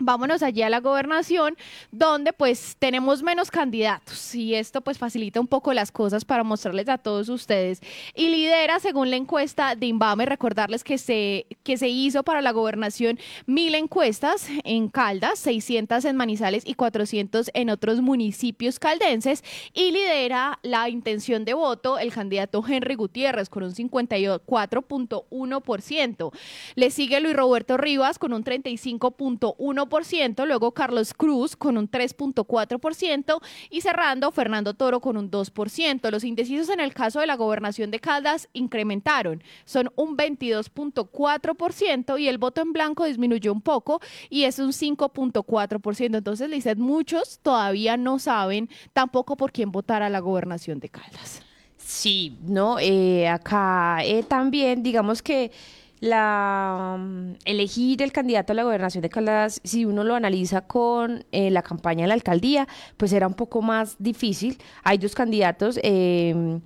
vámonos 0.00 0.42
allí 0.42 0.62
a 0.62 0.70
la 0.70 0.80
gobernación, 0.80 1.56
donde 1.92 2.32
pues 2.32 2.76
tenemos 2.78 3.22
menos 3.22 3.50
candidatos 3.50 4.34
y 4.34 4.54
esto 4.54 4.80
pues 4.80 4.98
facilita 4.98 5.40
un 5.40 5.46
poco 5.46 5.72
las 5.72 5.92
cosas 5.92 6.24
para 6.24 6.42
mostrarles 6.42 6.88
a 6.88 6.98
todos 6.98 7.28
ustedes. 7.28 7.80
Y 8.14 8.28
lidera, 8.28 8.80
según 8.80 9.10
la 9.10 9.16
encuesta 9.16 9.76
de 9.76 9.86
Inbame, 9.86 10.26
recordarles 10.26 10.82
que 10.82 10.98
se, 10.98 11.46
que 11.62 11.76
se 11.76 11.88
hizo 11.88 12.24
para 12.24 12.42
la 12.42 12.52
gobernación 12.52 13.18
mil 13.46 13.74
encuestas 13.74 14.48
en 14.64 14.88
Caldas, 14.88 15.38
600 15.40 16.04
en 16.04 16.16
Manizales 16.16 16.62
y 16.66 16.74
400 16.74 17.50
en 17.54 17.70
otros 17.70 18.00
municipios 18.00 18.78
caldenses 18.78 19.42
y 19.74 19.90
lidera 19.92 20.58
la 20.62 20.88
intención 20.88 21.44
de 21.44 21.54
voto 21.54 21.98
el 21.98 22.12
candidato 22.12 22.64
Henry 22.66 22.94
Gutiérrez 22.94 23.48
con 23.48 23.64
un 23.64 23.74
54.1%. 23.74 26.32
Le 26.74 26.90
sigue 26.90 27.20
Luis 27.20 27.36
Roberto 27.36 27.76
Rivas 27.76 28.18
con 28.18 28.32
un 28.32 28.44
35.1% 28.44 29.89
luego 30.46 30.72
Carlos 30.72 31.14
Cruz 31.14 31.56
con 31.56 31.76
un 31.76 31.90
3.4% 31.90 33.40
y 33.70 33.80
cerrando 33.80 34.30
Fernando 34.30 34.74
Toro 34.74 35.00
con 35.00 35.16
un 35.16 35.30
2%. 35.30 36.10
Los 36.10 36.24
indecisos 36.24 36.68
en 36.68 36.80
el 36.80 36.94
caso 36.94 37.20
de 37.20 37.26
la 37.26 37.36
gobernación 37.36 37.90
de 37.90 38.00
Caldas 38.00 38.48
incrementaron, 38.52 39.42
son 39.64 39.90
un 39.96 40.16
22.4% 40.16 42.20
y 42.20 42.28
el 42.28 42.38
voto 42.38 42.60
en 42.60 42.72
blanco 42.72 43.04
disminuyó 43.04 43.52
un 43.52 43.62
poco 43.62 44.00
y 44.28 44.44
es 44.44 44.58
un 44.58 44.72
5.4%. 44.72 46.16
Entonces, 46.16 46.48
Lizeth, 46.48 46.78
muchos 46.78 47.40
todavía 47.40 47.96
no 47.96 48.18
saben 48.18 48.68
tampoco 48.92 49.36
por 49.36 49.52
quién 49.52 49.72
votar 49.72 50.02
a 50.02 50.08
la 50.08 50.20
gobernación 50.20 50.80
de 50.80 50.88
Caldas. 50.88 51.42
Sí, 51.76 52.38
no, 52.42 52.78
eh, 52.78 53.26
acá 53.26 54.04
eh, 54.04 54.22
también 54.22 54.82
digamos 54.82 55.22
que 55.22 55.50
la 56.00 56.96
mm, 56.98 57.34
elegir 57.44 58.02
el 58.02 58.12
candidato 58.12 58.52
a 58.52 58.56
la 58.56 58.64
gobernación 58.64 59.02
de 59.02 59.10
Caldas, 59.10 59.60
si 59.64 59.84
uno 59.84 60.02
lo 60.04 60.14
analiza 60.14 60.62
con 60.62 61.24
eh, 61.32 61.50
la 61.50 61.62
campaña 61.62 62.02
de 62.02 62.08
la 62.08 62.14
alcaldía, 62.14 62.66
pues 62.96 63.12
era 63.12 63.26
un 63.26 63.34
poco 63.34 63.62
más 63.62 63.96
difícil. 63.98 64.58
Hay 64.82 64.98
dos 64.98 65.14
candidatos. 65.14 65.78
Eh, 65.82 66.60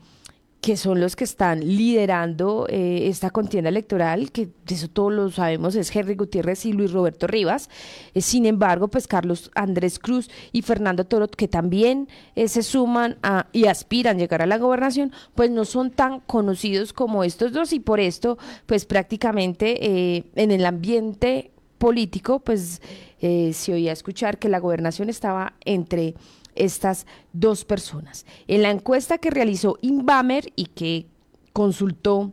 que 0.65 0.79
son 0.79 0.99
los 0.99 1.15
que 1.15 1.25
están 1.25 1.61
liderando 1.61 2.67
eh, 2.71 3.09
esta 3.09 3.29
contienda 3.29 3.69
electoral, 3.69 4.33
que 4.33 4.49
eso 4.67 4.89
todos 4.89 5.13
lo 5.13 5.31
sabemos, 5.31 5.75
es 5.75 5.95
Henry 5.95 6.15
Gutiérrez 6.15 6.65
y 6.65 6.73
Luis 6.73 6.91
Roberto 6.91 7.27
Rivas. 7.27 7.69
Eh, 8.15 8.23
sin 8.23 8.47
embargo, 8.47 8.89
pues 8.89 9.07
Carlos 9.07 9.51
Andrés 9.55 9.99
Cruz 9.99 10.31
y 10.53 10.63
Fernando 10.63 11.05
Toro, 11.05 11.29
que 11.29 11.49
también 11.49 12.09
eh, 12.35 12.49
se 12.49 12.63
suman 12.63 13.19
y 13.53 13.67
aspiran 13.67 14.17
a 14.17 14.21
llegar 14.21 14.41
a 14.41 14.47
la 14.47 14.57
gobernación, 14.57 15.13
pues 15.35 15.51
no 15.51 15.67
son 15.67 15.91
tan 15.91 16.21
conocidos 16.21 16.95
como 16.95 17.25
estos 17.25 17.53
dos 17.53 17.75
y 17.75 17.79
por 17.79 18.01
esto, 18.01 18.39
pues 18.65 18.87
prácticamente 18.87 20.25
en 20.35 20.51
el 20.51 20.65
ambiente 20.65 21.51
político, 21.77 22.41
pues 22.41 22.81
se 23.21 23.73
oía 23.73 23.93
escuchar 23.93 24.39
que 24.39 24.49
la 24.49 24.61
gobernación 24.61 25.11
estaba 25.11 25.53
entre 25.67 26.15
estas 26.57 27.07
dos 27.33 27.65
personas. 27.65 28.27
En 28.49 28.63
la 28.63 28.71
encuesta 28.71 29.19
que 29.19 29.31
realizó 29.31 29.79
Inbamer 29.83 30.53
y 30.57 30.67
que 30.67 31.07
consultó 31.53 32.33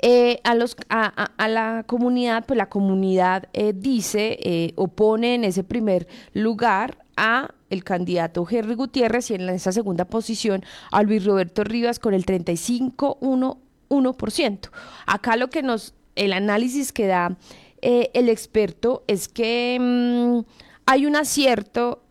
eh, 0.00 0.40
a, 0.44 0.54
los, 0.54 0.76
a, 0.88 1.48
la 1.48 1.82
comunidad, 1.86 2.44
pues 2.46 2.56
la 2.56 2.68
comunidad 2.68 3.48
eh, 3.52 3.72
dice, 3.74 4.38
eh, 4.40 4.72
opone 4.76 5.34
en 5.34 5.42
ese 5.44 5.64
primer 5.64 6.06
lugar 6.34 6.98
a 7.16 7.52
el 7.70 7.82
candidato 7.82 8.46
Henry 8.48 8.74
Gutiérrez 8.74 9.28
y 9.30 9.34
en 9.34 9.48
esa 9.48 9.72
segunda 9.72 10.04
posición 10.04 10.64
a 10.92 11.02
Luis 11.02 11.24
Roberto 11.24 11.64
Rivas 11.64 11.98
con 11.98 12.14
el 12.14 12.24
35,1%. 12.24 14.70
Acá 15.06 15.36
lo 15.36 15.50
que 15.50 15.62
nos, 15.62 15.94
el 16.14 16.32
análisis 16.32 16.92
que 16.92 17.06
da 17.06 17.36
el 17.80 18.28
experto 18.28 19.04
es 19.06 19.28
que 19.28 19.78
mm, 19.80 20.40
hay 20.86 21.06
un 21.06 21.14
acierto 21.16 22.02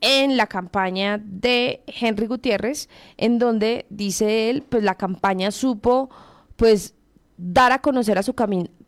en 0.00 0.36
la 0.36 0.46
campaña 0.46 1.20
de 1.22 1.82
Henry 1.86 2.26
Gutiérrez, 2.26 2.88
en 3.16 3.38
donde 3.38 3.86
dice 3.90 4.50
él, 4.50 4.62
pues 4.68 4.82
la 4.82 4.94
campaña 4.94 5.50
supo 5.50 6.10
pues 6.56 6.94
dar 7.36 7.72
a 7.72 7.80
conocer 7.80 8.18
a 8.18 8.22
su 8.22 8.34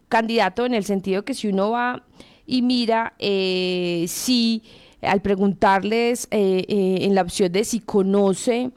candidato 0.08 0.66
en 0.66 0.74
el 0.74 0.84
sentido 0.84 1.24
que 1.24 1.34
si 1.34 1.48
uno 1.48 1.70
va 1.70 2.04
y 2.46 2.62
mira 2.62 3.14
eh, 3.18 4.04
si 4.08 4.62
al 5.00 5.22
preguntarles 5.22 6.28
eh, 6.30 6.64
eh, 6.68 6.98
en 7.02 7.14
la 7.14 7.22
opción 7.22 7.50
de 7.50 7.64
si 7.64 7.80
conoce 7.80 8.70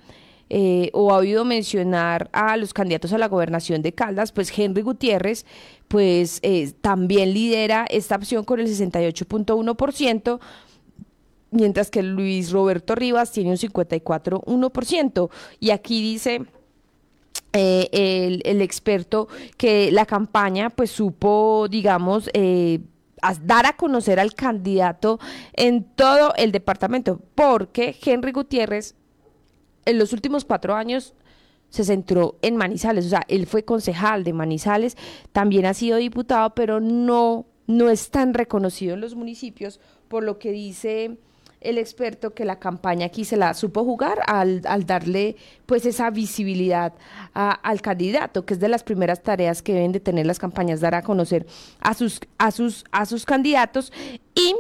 o 0.94 1.12
ha 1.12 1.18
oído 1.18 1.44
mencionar 1.44 2.30
a 2.32 2.56
los 2.56 2.74
candidatos 2.74 3.12
a 3.12 3.18
la 3.18 3.28
gobernación 3.28 3.82
de 3.82 3.94
Caldas, 3.94 4.32
pues 4.32 4.58
Henry 4.58 4.84
Gutiérrez 4.84 5.46
pues 5.90 6.42
también 6.80 7.34
lidera 7.34 7.86
esta 7.90 8.16
opción 8.16 8.46
con 8.46 8.62
el 8.62 8.68
68.1%, 8.68 10.40
mientras 11.56 11.90
que 11.90 12.04
Luis 12.04 12.52
Roberto 12.52 12.96
Rivas 12.96 13.32
tiene 13.32 13.52
un 13.52 13.58
54,1%. 13.58 15.30
Y 15.60 15.72
aquí 15.72 16.02
dice... 16.02 16.46
Eh, 17.58 18.42
el, 18.44 18.62
experto 18.62 19.30
que 19.56 19.90
la 19.90 20.06
campaña 20.06 20.70
pues 20.70 20.92
supo 20.92 21.68
digamos 21.70 22.30
eh, 22.34 22.80
dar 23.44 23.66
a 23.66 23.78
conocer 23.78 24.20
al 24.20 24.34
candidato 24.34 25.20
en 25.54 25.86
todo 25.86 26.34
el 26.36 26.52
departamento 26.52 27.22
porque 27.34 27.96
Henry 28.04 28.34
Gutiérrez 28.34 28.96
en 29.86 30.00
los 30.00 30.12
últimos 30.12 30.44
cuatro 30.44 30.76
años 30.76 31.14
se 31.70 31.84
centró 31.84 32.38
en 32.42 32.56
Manizales, 32.56 33.06
o 33.06 33.10
sea, 33.10 33.24
él 33.28 33.48
fue 33.48 33.66
concejal 33.66 34.24
de 34.24 34.34
Manizales, 34.34 34.96
también 35.32 35.66
ha 35.66 35.74
sido 35.74 35.98
diputado, 35.98 36.56
pero 36.56 36.80
no, 36.80 37.46
no 37.68 37.90
es 37.90 38.10
tan 38.12 38.34
reconocido 38.34 38.94
en 38.94 39.02
los 39.02 39.16
municipios, 39.16 39.80
por 40.08 40.24
lo 40.24 40.40
que 40.40 40.52
dice 40.52 41.18
el 41.66 41.78
experto 41.78 42.34
que 42.34 42.46
la 42.46 42.60
campaña 42.60 43.08
aquí 43.08 43.26
se 43.26 43.38
la 43.38 43.54
supo 43.54 43.84
jugar 43.84 44.20
al, 44.28 44.62
darle 44.86 45.36
pues 45.66 45.86
esa 45.86 46.10
visibilidad 46.10 46.94
al 47.34 47.82
candidato, 47.82 48.46
que 48.46 48.54
es 48.54 48.60
de 48.60 48.70
las 48.70 48.84
primeras 48.84 49.22
tareas 49.22 49.62
que 49.62 49.74
deben 49.74 49.92
de 49.92 50.00
tener 50.00 50.26
las 50.26 50.40
campañas, 50.40 50.82
dar 50.82 50.96
a 50.96 51.02
conocer 51.02 51.46
a 51.80 51.94
sus, 51.94 52.20
a 52.38 52.52
sus, 52.52 52.84
a 52.92 53.06
sus 53.06 53.26
candidatos. 53.26 53.92
Y 54.34 54.54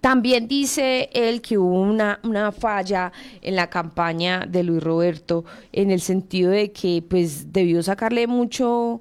también 0.00 0.46
dice 0.46 1.10
él 1.12 1.42
que 1.42 1.58
hubo 1.58 1.80
una, 1.80 2.20
una, 2.22 2.52
falla 2.52 3.12
en 3.42 3.56
la 3.56 3.68
campaña 3.68 4.46
de 4.48 4.62
Luis 4.62 4.82
Roberto 4.82 5.44
en 5.72 5.90
el 5.90 6.00
sentido 6.00 6.52
de 6.52 6.70
que 6.70 7.02
pues 7.08 7.52
debió 7.52 7.82
sacarle 7.82 8.26
mucho 8.26 9.00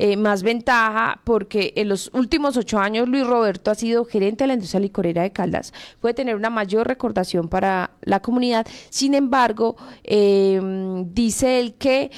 eh, 0.00 0.16
más 0.16 0.44
ventaja 0.44 1.20
porque 1.24 1.72
en 1.74 1.88
los 1.88 2.08
últimos 2.14 2.56
ocho 2.56 2.78
años 2.78 3.08
Luis 3.08 3.26
Roberto 3.26 3.72
ha 3.72 3.74
sido 3.74 4.04
gerente 4.04 4.44
de 4.44 4.48
la 4.48 4.54
industria 4.54 4.78
licorera 4.78 5.22
de 5.22 5.32
Caldas. 5.32 5.72
Puede 6.00 6.14
tener 6.14 6.36
una 6.36 6.50
mayor 6.50 6.86
recordación 6.86 7.48
para 7.48 7.90
la 8.02 8.20
comunidad. 8.20 8.64
Sin 8.90 9.14
embargo, 9.14 9.74
em, 10.04 11.12
dice 11.12 11.58
él 11.58 11.74
que 11.74 12.12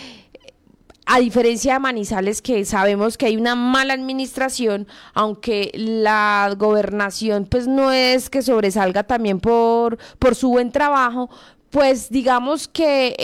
a 1.07 1.21
diferencia 1.21 1.73
de 1.73 1.79
Manizales, 1.79 2.43
que 2.43 2.67
sabemos 2.67 3.17
que 3.17 3.25
hay 3.25 3.39
una 3.39 3.55
mala 3.55 3.95
administración, 3.95 4.87
aunque 5.15 5.73
la 5.75 6.55
gobernación 6.59 7.47
pues 7.47 7.67
no 7.67 7.93
es 7.93 8.29
que 8.29 8.43
sobresalga 8.43 9.05
también 9.05 9.41
por, 9.41 9.97
por 10.19 10.35
su 10.35 10.51
buen 10.51 10.71
trabajo, 10.71 11.31
pues 11.71 12.11
digamos 12.11 12.69
que 12.69 13.17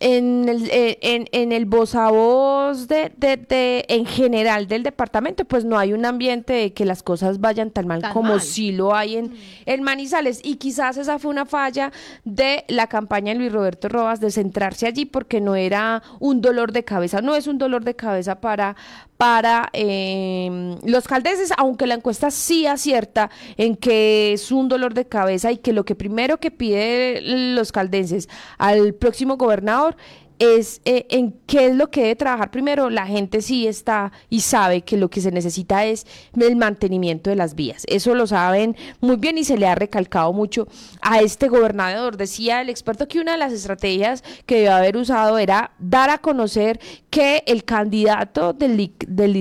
en 0.00 0.48
el, 0.48 0.70
eh, 0.70 0.98
en, 1.02 1.52
el 1.52 1.66
voz 1.66 1.94
a 1.94 2.10
voz 2.10 2.88
de, 2.88 3.12
de, 3.16 3.84
en 3.88 4.06
general 4.06 4.68
del 4.68 4.82
departamento, 4.82 5.44
pues 5.44 5.64
no 5.64 5.78
hay 5.78 5.92
un 5.92 6.04
ambiente 6.04 6.52
de 6.52 6.72
que 6.72 6.84
las 6.84 7.02
cosas 7.02 7.40
vayan 7.40 7.70
tan 7.70 7.86
mal 7.86 8.02
como 8.12 8.38
si 8.38 8.72
lo 8.72 8.94
hay 8.94 9.16
en, 9.16 9.26
mm. 9.26 9.36
en 9.66 9.82
Manizales. 9.82 10.40
Y 10.44 10.56
quizás 10.56 10.96
esa 10.96 11.18
fue 11.18 11.30
una 11.30 11.46
falla 11.46 11.92
de 12.24 12.64
la 12.68 12.86
campaña 12.86 13.32
de 13.32 13.38
Luis 13.38 13.52
Roberto 13.52 13.88
Rojas 13.88 14.20
de 14.20 14.30
centrarse 14.30 14.86
allí 14.86 15.04
porque 15.04 15.40
no 15.40 15.56
era 15.56 16.02
un 16.20 16.40
dolor 16.40 16.72
de 16.72 16.84
cabeza, 16.84 17.20
no 17.20 17.34
es 17.34 17.46
un 17.46 17.58
dolor 17.58 17.84
de 17.84 17.96
cabeza 17.96 18.40
para, 18.40 18.76
para 19.18 19.68
em, 19.72 20.76
los 20.84 21.08
caldeses, 21.08 21.52
aunque 21.58 21.88
la 21.88 21.94
encuesta 21.94 22.30
sí 22.30 22.66
acierta 22.66 23.30
en 23.56 23.76
que 23.76 24.32
es 24.32 24.52
un 24.52 24.68
dolor 24.68 24.94
de 24.94 25.06
cabeza 25.06 25.50
y 25.50 25.58
que 25.58 25.72
lo 25.72 25.84
que 25.84 25.96
primero 25.96 26.38
que 26.38 26.52
pide 26.52 27.20
los 27.20 27.72
caldenses 27.72 28.28
al 28.58 28.94
próximo 28.94 29.36
gobernador 29.36 29.96
es 30.38 30.80
eh, 30.84 31.06
en 31.10 31.32
qué 31.46 31.68
es 31.68 31.76
lo 31.76 31.90
que 31.90 32.02
debe 32.02 32.16
trabajar 32.16 32.50
primero. 32.50 32.90
La 32.90 33.06
gente 33.06 33.42
sí 33.42 33.66
está 33.66 34.12
y 34.28 34.40
sabe 34.40 34.82
que 34.82 34.96
lo 34.96 35.10
que 35.10 35.20
se 35.20 35.30
necesita 35.30 35.84
es 35.84 36.06
el 36.38 36.56
mantenimiento 36.56 37.30
de 37.30 37.36
las 37.36 37.54
vías. 37.54 37.84
Eso 37.86 38.14
lo 38.14 38.26
saben 38.26 38.76
muy 39.00 39.16
bien 39.16 39.38
y 39.38 39.44
se 39.44 39.58
le 39.58 39.66
ha 39.66 39.74
recalcado 39.74 40.32
mucho 40.32 40.68
a 41.00 41.20
este 41.20 41.48
gobernador. 41.48 42.16
Decía 42.16 42.60
el 42.60 42.68
experto 42.68 43.08
que 43.08 43.20
una 43.20 43.32
de 43.32 43.38
las 43.38 43.52
estrategias 43.52 44.22
que 44.46 44.56
debe 44.56 44.68
haber 44.68 44.96
usado 44.96 45.38
era 45.38 45.72
dar 45.78 46.10
a 46.10 46.18
conocer 46.18 46.80
que 47.10 47.42
el 47.46 47.64
candidato 47.64 48.52
del, 48.52 48.92
del 49.06 49.36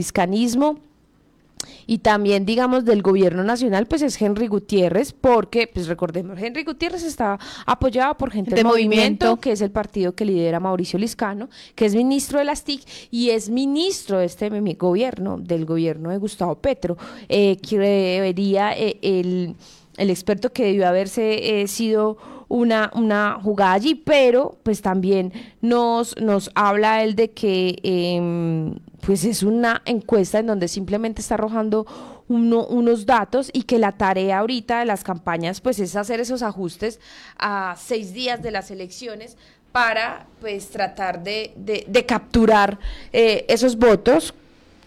y 1.88 2.00
también, 2.00 2.46
digamos, 2.46 2.86
del 2.86 3.01
gobierno 3.01 3.44
nacional, 3.44 3.88
pues 3.88 4.01
es 4.01 4.22
Henry 4.22 4.48
Gutiérrez, 4.48 5.13
porque, 5.13 5.67
pues 5.67 5.88
recordemos, 5.88 6.38
Henry 6.38 6.63
Gutiérrez 6.63 7.03
está 7.03 7.39
apoyado 7.65 8.15
por 8.17 8.29
gente 8.29 8.53
del 8.53 8.65
movimiento, 8.65 9.38
que 9.38 9.53
es 9.53 9.62
el 9.62 9.72
partido 9.72 10.13
que 10.13 10.25
lidera 10.25 10.60
Mauricio 10.60 11.00
Liscano, 11.00 11.50
que 11.75 11.86
es 11.86 11.96
ministro 11.96 12.39
de 12.39 12.46
las 12.46 12.65
TIC 12.65 12.82
y 13.10 13.29
es 13.29 13.50
ministro 13.50 14.20
de 14.20 14.25
este 14.25 14.50
gobierno, 14.75 15.38
del 15.38 15.65
gobierno 15.65 16.10
de 16.10 16.17
Gustavo 16.17 16.56
Petro, 16.56 16.98
eh, 17.29 17.58
que 17.58 17.79
debería 17.79 18.77
eh, 18.77 18.98
el, 19.01 19.56
el, 19.96 20.10
experto 20.10 20.51
que 20.51 20.65
debió 20.65 20.88
haberse 20.88 21.62
eh, 21.62 21.67
sido 21.67 22.17
una, 22.47 22.91
una 22.93 23.39
jugada 23.41 23.73
allí, 23.73 23.95
pero 23.95 24.57
pues 24.63 24.81
también 24.81 25.33
nos, 25.61 26.15
nos 26.19 26.51
habla 26.55 27.03
él 27.03 27.15
de 27.15 27.31
que 27.31 27.79
em, 27.83 28.75
pues 29.01 29.25
es 29.25 29.43
una 29.43 29.81
encuesta 29.85 30.39
en 30.39 30.47
donde 30.47 30.67
simplemente 30.67 31.21
está 31.21 31.35
arrojando 31.35 31.85
unos 32.29 33.05
datos 33.05 33.49
y 33.53 33.63
que 33.63 33.79
la 33.79 33.93
tarea 33.93 34.39
ahorita 34.39 34.79
de 34.79 34.85
las 34.85 35.05
campañas 35.05 35.61
pues 35.61 35.79
es 35.79 35.95
hacer 35.95 36.19
esos 36.19 36.43
ajustes 36.43 36.99
a 37.37 37.75
seis 37.77 38.13
días 38.13 38.43
de 38.43 38.51
las 38.51 38.69
elecciones 38.69 39.37
para 39.71 40.25
pues 40.41 40.69
tratar 40.69 41.23
de, 41.23 41.53
de, 41.55 42.05
capturar 42.05 42.79
eh, 43.13 43.45
esos 43.47 43.77
votos 43.77 44.33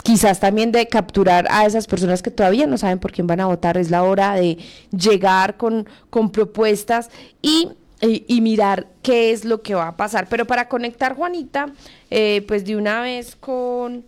quizás 0.02 0.40
también 0.40 0.72
de 0.72 0.86
capturar 0.86 1.46
a 1.50 1.66
esas 1.66 1.86
personas 1.86 2.22
que 2.22 2.30
todavía 2.30 2.66
no 2.66 2.78
saben 2.78 2.98
por 2.98 3.12
quién 3.12 3.26
van 3.26 3.40
a 3.40 3.46
votar. 3.46 3.76
Es 3.76 3.90
la 3.90 4.02
hora 4.02 4.34
de 4.34 4.58
llegar 4.90 5.56
con, 5.56 5.88
con 6.10 6.30
propuestas 6.30 7.10
y, 7.42 7.68
y, 8.00 8.40
mirar 8.40 8.86
qué 9.02 9.32
es 9.32 9.44
lo 9.44 9.62
que 9.62 9.74
va 9.74 9.88
a 9.88 9.96
pasar. 9.96 10.28
Pero 10.28 10.46
para 10.46 10.68
conectar, 10.68 11.14
Juanita, 11.14 11.72
eh, 12.10 12.44
pues 12.48 12.64
de 12.64 12.76
una 12.76 13.02
vez 13.02 13.36
con, 13.36 14.04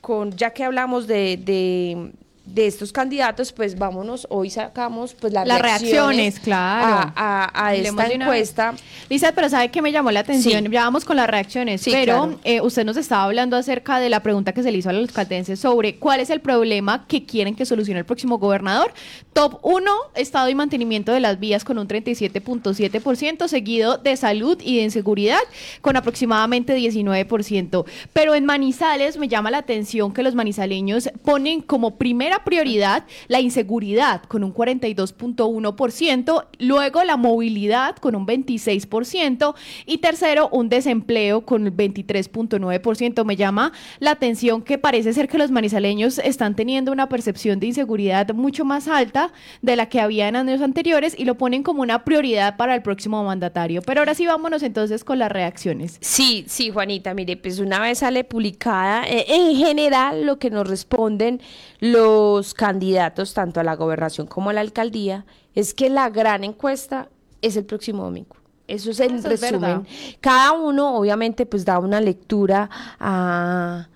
con 0.00 0.32
ya 0.36 0.50
que 0.50 0.64
hablamos 0.64 1.06
de, 1.06 1.36
de 1.36 2.12
de 2.54 2.66
estos 2.66 2.92
candidatos, 2.92 3.52
pues 3.52 3.78
vámonos, 3.78 4.26
hoy 4.30 4.50
sacamos 4.50 5.14
pues 5.14 5.32
las, 5.32 5.46
reacciones, 5.60 6.40
claro. 6.40 7.12
a, 7.14 7.74
esta 7.74 8.06
encuesta. 8.06 8.74
Lisa, 9.08 9.32
pero 9.32 9.48
¿sabe 9.48 9.70
qué 9.70 9.82
me 9.82 9.92
llamó 9.92 10.10
la 10.10 10.20
atención? 10.20 10.64
Ya 10.70 10.84
vamos 10.84 11.04
con 11.04 11.16
las 11.16 11.28
reacciones, 11.28 11.82
pero 11.84 12.38
eh, 12.44 12.60
usted 12.60 12.84
nos 12.84 12.96
estaba 12.96 13.24
hablando 13.24 13.56
acerca 13.56 14.00
de 14.00 14.08
la 14.08 14.22
pregunta 14.22 14.52
que 14.52 14.62
se 14.62 14.72
le 14.72 14.78
hizo 14.78 14.90
a 14.90 14.92
los 14.92 15.12
caldenses 15.12 15.60
sobre 15.60 15.96
cuál 15.96 16.20
es 16.20 16.30
el 16.30 16.40
problema 16.40 17.06
que 17.06 17.24
quieren 17.24 17.54
que 17.54 17.66
solucione 17.66 18.00
el 18.00 18.06
próximo 18.06 18.38
gobernador. 18.38 18.92
Top 19.32 19.60
1, 19.62 19.90
estado 20.14 20.48
y 20.48 20.54
mantenimiento 20.54 21.12
de 21.12 21.20
las 21.20 21.38
vías 21.38 21.64
con 21.64 21.78
un 21.78 21.86
37.7%, 21.86 23.48
seguido 23.48 23.98
de 23.98 24.16
salud 24.16 24.58
y 24.62 24.76
de 24.76 24.82
inseguridad 24.82 25.40
con 25.80 25.96
aproximadamente 25.96 26.76
19%. 26.76 27.84
Pero 28.12 28.34
en 28.34 28.44
Manizales 28.46 29.16
me 29.18 29.28
llama 29.28 29.50
la 29.50 29.58
atención 29.58 30.12
que 30.12 30.22
los 30.22 30.34
manizaleños 30.34 31.10
ponen 31.22 31.60
como 31.60 31.96
primera 31.96 32.37
prioridad 32.44 33.04
la 33.28 33.40
inseguridad 33.40 34.22
con 34.24 34.44
un 34.44 34.54
42.1%, 34.54 36.46
luego 36.58 37.04
la 37.04 37.16
movilidad 37.16 37.96
con 37.96 38.14
un 38.14 38.26
26% 38.26 39.54
y 39.86 39.98
tercero 39.98 40.48
un 40.50 40.68
desempleo 40.68 41.42
con 41.42 41.66
el 41.66 41.76
23.9%. 41.76 43.24
Me 43.24 43.36
llama 43.36 43.72
la 43.98 44.12
atención 44.12 44.62
que 44.62 44.78
parece 44.78 45.12
ser 45.12 45.28
que 45.28 45.38
los 45.38 45.50
manizaleños 45.50 46.18
están 46.18 46.54
teniendo 46.54 46.92
una 46.92 47.08
percepción 47.08 47.60
de 47.60 47.68
inseguridad 47.68 48.32
mucho 48.34 48.64
más 48.64 48.88
alta 48.88 49.32
de 49.62 49.76
la 49.76 49.88
que 49.88 50.00
había 50.00 50.28
en 50.28 50.36
años 50.36 50.60
anteriores 50.60 51.14
y 51.18 51.24
lo 51.24 51.36
ponen 51.36 51.62
como 51.62 51.82
una 51.82 52.04
prioridad 52.04 52.56
para 52.56 52.74
el 52.74 52.82
próximo 52.82 53.22
mandatario. 53.24 53.82
Pero 53.82 54.00
ahora 54.00 54.14
sí 54.14 54.26
vámonos 54.26 54.62
entonces 54.62 55.04
con 55.04 55.18
las 55.18 55.30
reacciones. 55.30 55.98
Sí, 56.00 56.44
sí, 56.48 56.70
Juanita, 56.70 57.14
mire, 57.14 57.36
pues 57.36 57.58
una 57.58 57.80
vez 57.80 57.98
sale 57.98 58.24
publicada, 58.24 59.04
eh, 59.06 59.24
en 59.28 59.56
general 59.56 60.26
lo 60.26 60.38
que 60.38 60.50
nos 60.50 60.68
responden 60.68 61.40
los 61.80 62.27
candidatos 62.54 63.34
tanto 63.34 63.60
a 63.60 63.64
la 63.64 63.76
gobernación 63.76 64.26
como 64.26 64.50
a 64.50 64.52
la 64.52 64.60
alcaldía 64.60 65.24
es 65.54 65.74
que 65.74 65.88
la 65.90 66.08
gran 66.10 66.44
encuesta 66.44 67.08
es 67.42 67.56
el 67.56 67.64
próximo 67.64 68.04
domingo. 68.04 68.36
Eso 68.66 68.90
es 68.90 69.00
el 69.00 69.22
resumen. 69.22 69.86
Cada 70.20 70.52
uno 70.52 70.96
obviamente 70.96 71.46
pues 71.46 71.64
da 71.64 71.78
una 71.78 72.00
lectura 72.00 72.68
a 73.00 73.88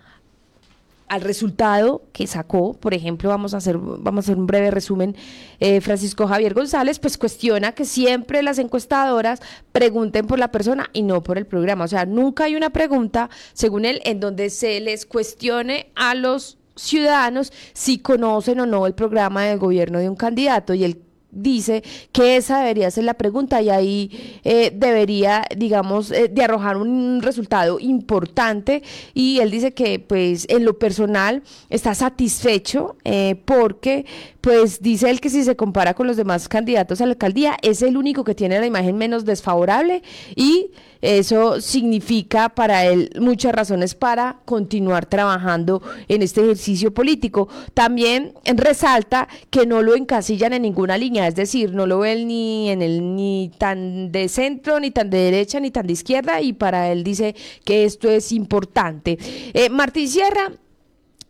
al 1.13 1.21
resultado 1.21 2.05
que 2.15 2.27
sacó, 2.27 2.73
por 2.73 2.95
ejemplo, 2.95 3.29
vamos 3.29 3.53
a 3.53 3.59
hacer, 3.59 3.77
vamos 3.77 4.25
a 4.25 4.25
hacer 4.25 4.39
un 4.39 4.47
breve 4.47 4.71
resumen, 4.71 5.15
eh, 5.61 5.83
Francisco 5.83 6.27
Javier 6.27 6.55
González, 6.55 6.99
pues 6.99 7.19
cuestiona 7.19 7.73
que 7.73 7.85
siempre 7.85 8.43
las 8.43 8.59
encuestadoras 8.59 9.43
pregunten 9.73 10.27
por 10.27 10.39
la 10.39 10.51
persona 10.51 10.89
y 10.95 11.03
no 11.03 11.23
por 11.23 11.37
el 11.37 11.45
programa. 11.45 11.85
O 11.85 11.89
sea, 11.89 12.07
nunca 12.07 12.45
hay 12.45 12.57
una 12.57 12.71
pregunta, 12.71 13.29
según 13.53 13.85
él, 13.85 14.01
en 14.07 14.21
donde 14.21 14.49
se 14.49 14.81
les 14.81 15.05
cuestione 15.05 15.93
a 15.97 16.15
los 16.15 16.57
ciudadanos 16.83 17.53
si 17.73 17.99
conocen 17.99 18.61
o 18.61 18.67
no 18.67 18.87
el 18.87 18.95
programa 18.95 19.45
del 19.45 19.59
gobierno 19.59 19.99
de 19.99 20.09
un 20.09 20.17
candidato. 20.17 20.75
Y 20.75 20.85
él 20.85 21.03
dice 21.33 21.83
que 22.13 22.37
esa 22.37 22.59
debería 22.59 22.91
ser 22.91 23.05
la 23.05 23.15
pregunta 23.15 23.61
y 23.63 23.71
ahí 23.71 24.41
eh, 24.45 24.71
debería, 24.75 25.45
digamos, 25.57 26.11
eh, 26.11 26.29
de 26.29 26.45
arrojar 26.45 26.77
un 26.77 27.21
resultado 27.23 27.81
importante. 27.81 28.83
Y 29.15 29.41
él 29.41 29.51
dice 29.51 29.73
que 29.73 29.99
pues 29.99 30.47
en 30.49 30.65
lo 30.65 30.79
personal 30.79 31.43
está 31.71 31.95
satisfecho 31.95 32.97
eh, 33.05 33.41
porque 33.45 34.05
pues 34.43 34.83
dice 34.83 35.09
él 35.09 35.21
que 35.21 35.31
si 35.31 35.45
se 35.45 35.57
compara 35.57 35.95
con 35.95 36.09
los 36.09 36.17
demás 36.17 36.49
candidatos 36.49 37.01
a 37.01 37.07
la 37.07 37.13
alcaldía 37.13 37.57
es 37.63 37.81
el 37.81 37.97
único 37.97 38.25
que 38.25 38.35
tiene 38.35 38.59
la 38.59 38.67
imagen 38.67 38.99
menos 38.99 39.25
desfavorable 39.25 40.03
y 40.35 40.73
eso 41.01 41.61
significa 41.61 42.49
para 42.49 42.85
él 42.85 43.11
muchas 43.21 43.55
razones 43.55 43.95
para 43.95 44.41
continuar 44.45 45.07
trabajando 45.07 45.81
en 46.09 46.23
este 46.23 46.43
ejercicio 46.43 46.93
político. 46.93 47.49
También 47.73 48.35
resalta 48.45 49.29
que 49.51 49.65
no 49.65 49.83
lo 49.83 49.97
encasillan 49.97 50.53
en 50.53 50.63
ninguna 50.63 50.99
línea, 50.99 51.27
es 51.27 51.37
decir, 51.37 51.73
no 51.73 51.87
lo 51.87 52.01
ven 52.01 52.27
ni 52.27 52.71
en 52.71 52.83
el 52.83 53.17
ni 53.17 53.53
tan 53.59 54.11
de 54.11 54.29
centro, 54.29 54.81
ni 54.81 54.91
tan 54.91 55.09
de 55.11 55.19
derecha, 55.19 55.61
ni 55.61 55.71
tan 55.71 55.87
de 55.87 55.93
izquierda, 55.93 56.41
y 56.41 56.53
para 56.53 56.91
él 56.91 57.05
dice 57.05 57.35
que 57.65 57.85
esto 57.85 58.11
es 58.11 58.33
importante. 58.33 59.19
Eh, 59.55 59.71
Martín 59.71 60.09
Sierra 60.09 60.53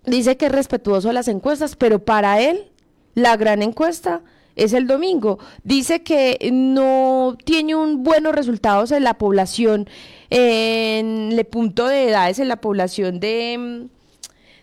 dice 0.06 0.36
que 0.36 0.46
es 0.46 0.52
respetuoso 0.52 1.08
de 1.08 1.14
las 1.14 1.28
encuestas, 1.28 1.76
pero 1.76 2.04
para 2.04 2.40
él 2.40 2.71
la 3.14 3.36
gran 3.36 3.62
encuesta 3.62 4.22
es 4.56 4.72
el 4.72 4.86
domingo. 4.86 5.38
Dice 5.64 6.02
que 6.02 6.50
no 6.52 7.36
tiene 7.44 7.74
un 7.74 8.02
buenos 8.02 8.34
resultados 8.34 8.92
en 8.92 9.04
la 9.04 9.14
población, 9.14 9.88
en 10.30 11.32
el 11.32 11.44
punto 11.44 11.86
de 11.86 12.08
edades, 12.08 12.38
en 12.38 12.48
la 12.48 12.60
población 12.60 13.20
de, 13.20 13.88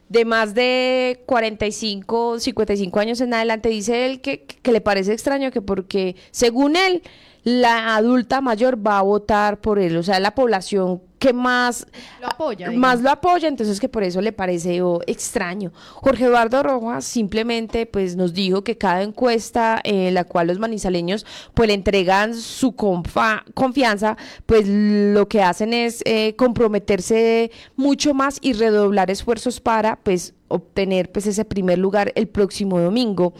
de 0.10 0.26
más 0.26 0.54
de 0.54 1.24
45, 1.26 2.40
55 2.40 3.00
años 3.00 3.22
en 3.22 3.34
adelante. 3.34 3.70
Dice 3.70 4.06
él 4.06 4.22
que, 4.22 4.44
que 4.44 4.72
le 4.72 4.82
parece 4.82 5.14
extraño 5.14 5.52
que 5.52 5.62
porque, 5.62 6.16
según 6.32 6.76
él, 6.76 7.02
la 7.44 7.96
adulta 7.96 8.42
mayor 8.42 8.86
va 8.86 9.00
a 9.00 9.04
votar 9.04 9.62
por 9.62 9.80
él, 9.80 9.96
o 9.98 10.04
sea, 10.04 10.20
la 10.20 10.36
población 10.36 11.02
que 11.20 11.34
más 11.34 11.86
lo 12.22 12.28
apoya, 12.28 12.72
más 12.72 13.02
lo 13.02 13.10
apoya, 13.10 13.48
entonces 13.48 13.80
que 13.80 13.90
por 13.90 14.04
eso 14.04 14.22
le 14.22 14.32
parece 14.32 14.82
extraño. 15.06 15.72
Jorge 15.96 16.26
Eduardo 16.26 16.64
Rojas 16.64 17.06
simplemente 17.06 17.86
pues 17.86 18.16
nos 18.16 18.34
dijo 18.34 18.64
que 18.64 18.78
cada 18.78 19.04
encuesta 19.04 19.80
en 19.84 20.14
la 20.14 20.24
cual 20.24 20.48
los 20.48 20.60
manizaleños 20.60 21.26
pues 21.54 21.68
le 21.68 21.74
entregan 21.74 22.34
su 22.34 22.74
confianza, 22.76 24.18
pues 24.46 24.66
lo 24.68 25.28
que 25.28 25.42
hacen 25.42 25.74
es 25.74 26.02
eh, 26.06 26.36
comprometerse 26.38 27.52
mucho 27.76 28.14
más 28.14 28.40
y 28.42 28.54
redoblar 28.54 29.12
esfuerzos 29.12 29.60
para 29.60 29.98
pues 29.98 30.34
obtener 30.48 31.12
pues 31.12 31.28
ese 31.28 31.46
primer 31.46 31.78
lugar 31.78 32.12
el 32.16 32.28
próximo 32.28 32.80
domingo. 32.80 33.34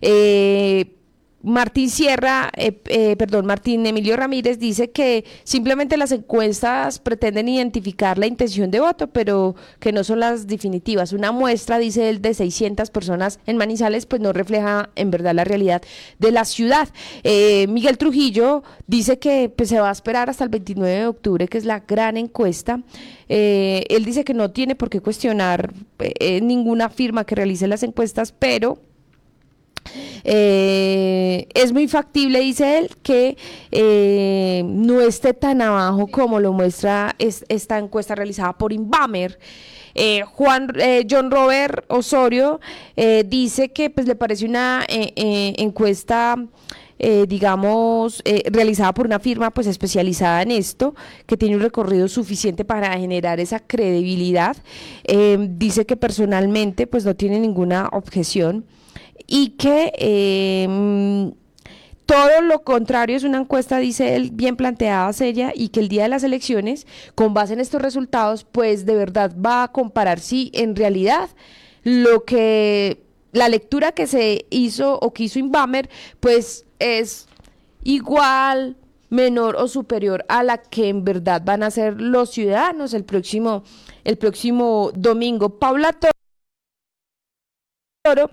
Eh, 0.00 0.97
Martín 1.40 1.88
Sierra, 1.88 2.50
eh, 2.56 2.80
eh, 2.86 3.14
perdón, 3.16 3.46
Martín 3.46 3.86
Emilio 3.86 4.16
Ramírez 4.16 4.58
dice 4.58 4.90
que 4.90 5.24
simplemente 5.44 5.96
las 5.96 6.10
encuestas 6.10 6.98
pretenden 6.98 7.48
identificar 7.48 8.18
la 8.18 8.26
intención 8.26 8.72
de 8.72 8.80
voto, 8.80 9.06
pero 9.06 9.54
que 9.78 9.92
no 9.92 10.02
son 10.02 10.18
las 10.18 10.48
definitivas. 10.48 11.12
Una 11.12 11.30
muestra, 11.30 11.78
dice 11.78 12.08
él, 12.08 12.20
de 12.20 12.34
600 12.34 12.90
personas 12.90 13.38
en 13.46 13.56
Manizales, 13.56 14.04
pues 14.06 14.20
no 14.20 14.32
refleja 14.32 14.90
en 14.96 15.12
verdad 15.12 15.32
la 15.32 15.44
realidad 15.44 15.80
de 16.18 16.32
la 16.32 16.44
ciudad. 16.44 16.88
Eh, 17.22 17.66
Miguel 17.68 17.98
Trujillo 17.98 18.64
dice 18.88 19.20
que 19.20 19.48
pues, 19.48 19.68
se 19.68 19.78
va 19.78 19.90
a 19.90 19.92
esperar 19.92 20.28
hasta 20.28 20.42
el 20.42 20.50
29 20.50 20.92
de 20.92 21.06
octubre, 21.06 21.46
que 21.46 21.58
es 21.58 21.64
la 21.64 21.80
gran 21.80 22.16
encuesta. 22.16 22.82
él 23.28 24.04
dice 24.04 24.24
que 24.24 24.34
no 24.34 24.50
tiene 24.50 24.74
por 24.74 24.90
qué 24.90 25.00
cuestionar 25.00 25.72
ninguna 26.42 26.88
firma 26.88 27.24
que 27.24 27.36
realice 27.36 27.68
las 27.68 27.82
encuestas, 27.82 28.32
pero 28.32 28.80
eh, 30.24 31.46
es 31.54 31.72
muy 31.72 31.88
factible, 31.88 32.40
dice 32.40 32.78
él, 32.78 32.90
que 33.02 33.36
eh, 33.70 34.62
no 34.66 35.00
esté 35.00 35.34
tan 35.34 35.62
abajo 35.62 36.06
como 36.08 36.40
lo 36.40 36.52
muestra 36.52 37.14
esta 37.18 37.78
encuesta 37.78 38.14
realizada 38.14 38.52
por 38.56 38.72
Inbamer. 38.72 39.38
Eh, 39.94 40.22
Juan 40.22 40.72
John 41.10 41.30
Robert 41.30 41.84
Osorio 41.88 42.60
dice 43.24 43.70
que 43.70 43.90
pues 43.90 44.06
le 44.06 44.14
parece 44.14 44.44
una 44.44 44.84
encuesta 44.86 46.36
digamos, 46.98 48.22
realizada 48.46 48.92
por 48.92 49.06
una 49.06 49.18
firma 49.18 49.50
pues 49.50 49.66
especializada 49.66 50.42
en 50.42 50.50
esto, 50.50 50.94
que 51.26 51.36
tiene 51.36 51.56
un 51.56 51.62
recorrido 51.62 52.08
suficiente 52.08 52.64
para 52.64 52.98
generar 52.98 53.40
esa 53.40 53.60
credibilidad. 53.60 54.56
dice 55.38 55.86
que 55.86 55.96
personalmente 55.96 56.86
pues 56.86 57.04
no 57.04 57.14
tiene 57.14 57.40
ninguna 57.40 57.88
objeción 57.92 58.64
y 59.28 59.50
que 59.50 59.92
em, 59.98 61.32
todo 62.06 62.40
lo 62.42 62.64
contrario 62.64 63.16
es 63.16 63.24
una 63.24 63.38
encuesta, 63.38 63.78
dice 63.78 64.16
él, 64.16 64.30
bien 64.32 64.56
planteada, 64.56 65.12
seria, 65.12 65.52
y 65.54 65.68
que 65.68 65.80
el 65.80 65.88
día 65.88 66.04
de 66.04 66.08
las 66.08 66.24
elecciones, 66.24 66.86
con 67.14 67.34
base 67.34 67.52
en 67.52 67.60
estos 67.60 67.82
resultados, 67.82 68.44
pues 68.44 68.86
de 68.86 68.94
verdad 68.94 69.36
va 69.36 69.64
a 69.64 69.72
comparar 69.72 70.18
si 70.18 70.50
en 70.54 70.74
realidad 70.74 71.28
lo 71.84 72.24
que 72.24 73.02
la 73.32 73.50
lectura 73.50 73.92
que 73.92 74.06
se 74.06 74.46
hizo 74.48 74.98
o 74.98 75.12
que 75.12 75.24
hizo 75.24 75.38
Inbamer, 75.38 75.90
pues 76.20 76.64
es 76.78 77.28
igual, 77.82 78.76
menor 79.10 79.56
o 79.56 79.68
superior 79.68 80.24
a 80.28 80.42
la 80.42 80.58
que 80.58 80.88
en 80.88 81.04
verdad 81.04 81.42
van 81.44 81.62
a 81.62 81.70
ser 81.70 82.00
los 82.00 82.30
ciudadanos 82.30 82.94
el 82.94 83.04
próximo, 83.04 83.62
el 84.04 84.18
próximo 84.18 84.90
domingo. 84.94 85.58
Paula 85.58 85.96
Toro 88.02 88.30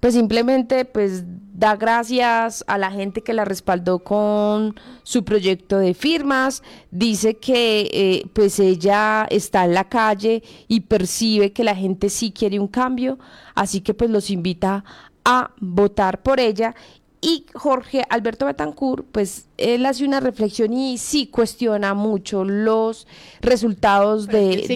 pues 0.00 0.14
simplemente 0.14 0.84
pues 0.84 1.24
da 1.26 1.76
gracias 1.76 2.64
a 2.68 2.78
la 2.78 2.90
gente 2.90 3.22
que 3.22 3.34
la 3.34 3.44
respaldó 3.44 3.98
con 3.98 4.78
su 5.02 5.24
proyecto 5.24 5.78
de 5.78 5.92
firmas, 5.92 6.62
dice 6.90 7.34
que 7.34 7.90
eh, 7.92 8.26
pues 8.32 8.60
ella 8.60 9.26
está 9.28 9.64
en 9.64 9.74
la 9.74 9.88
calle 9.88 10.42
y 10.68 10.80
percibe 10.80 11.52
que 11.52 11.64
la 11.64 11.74
gente 11.74 12.10
sí 12.10 12.30
quiere 12.30 12.60
un 12.60 12.68
cambio, 12.68 13.18
así 13.54 13.80
que 13.80 13.92
pues 13.92 14.10
los 14.10 14.30
invita 14.30 14.84
a 15.24 15.50
votar 15.58 16.22
por 16.22 16.38
ella 16.40 16.74
y 17.20 17.46
Jorge 17.52 18.04
Alberto 18.08 18.46
Betancourt, 18.46 19.04
pues 19.10 19.48
él 19.56 19.86
hace 19.86 20.04
una 20.04 20.20
reflexión 20.20 20.72
y 20.72 20.98
sí 20.98 21.26
cuestiona 21.26 21.92
mucho 21.94 22.44
los 22.44 23.08
resultados 23.40 24.28
de, 24.28 24.66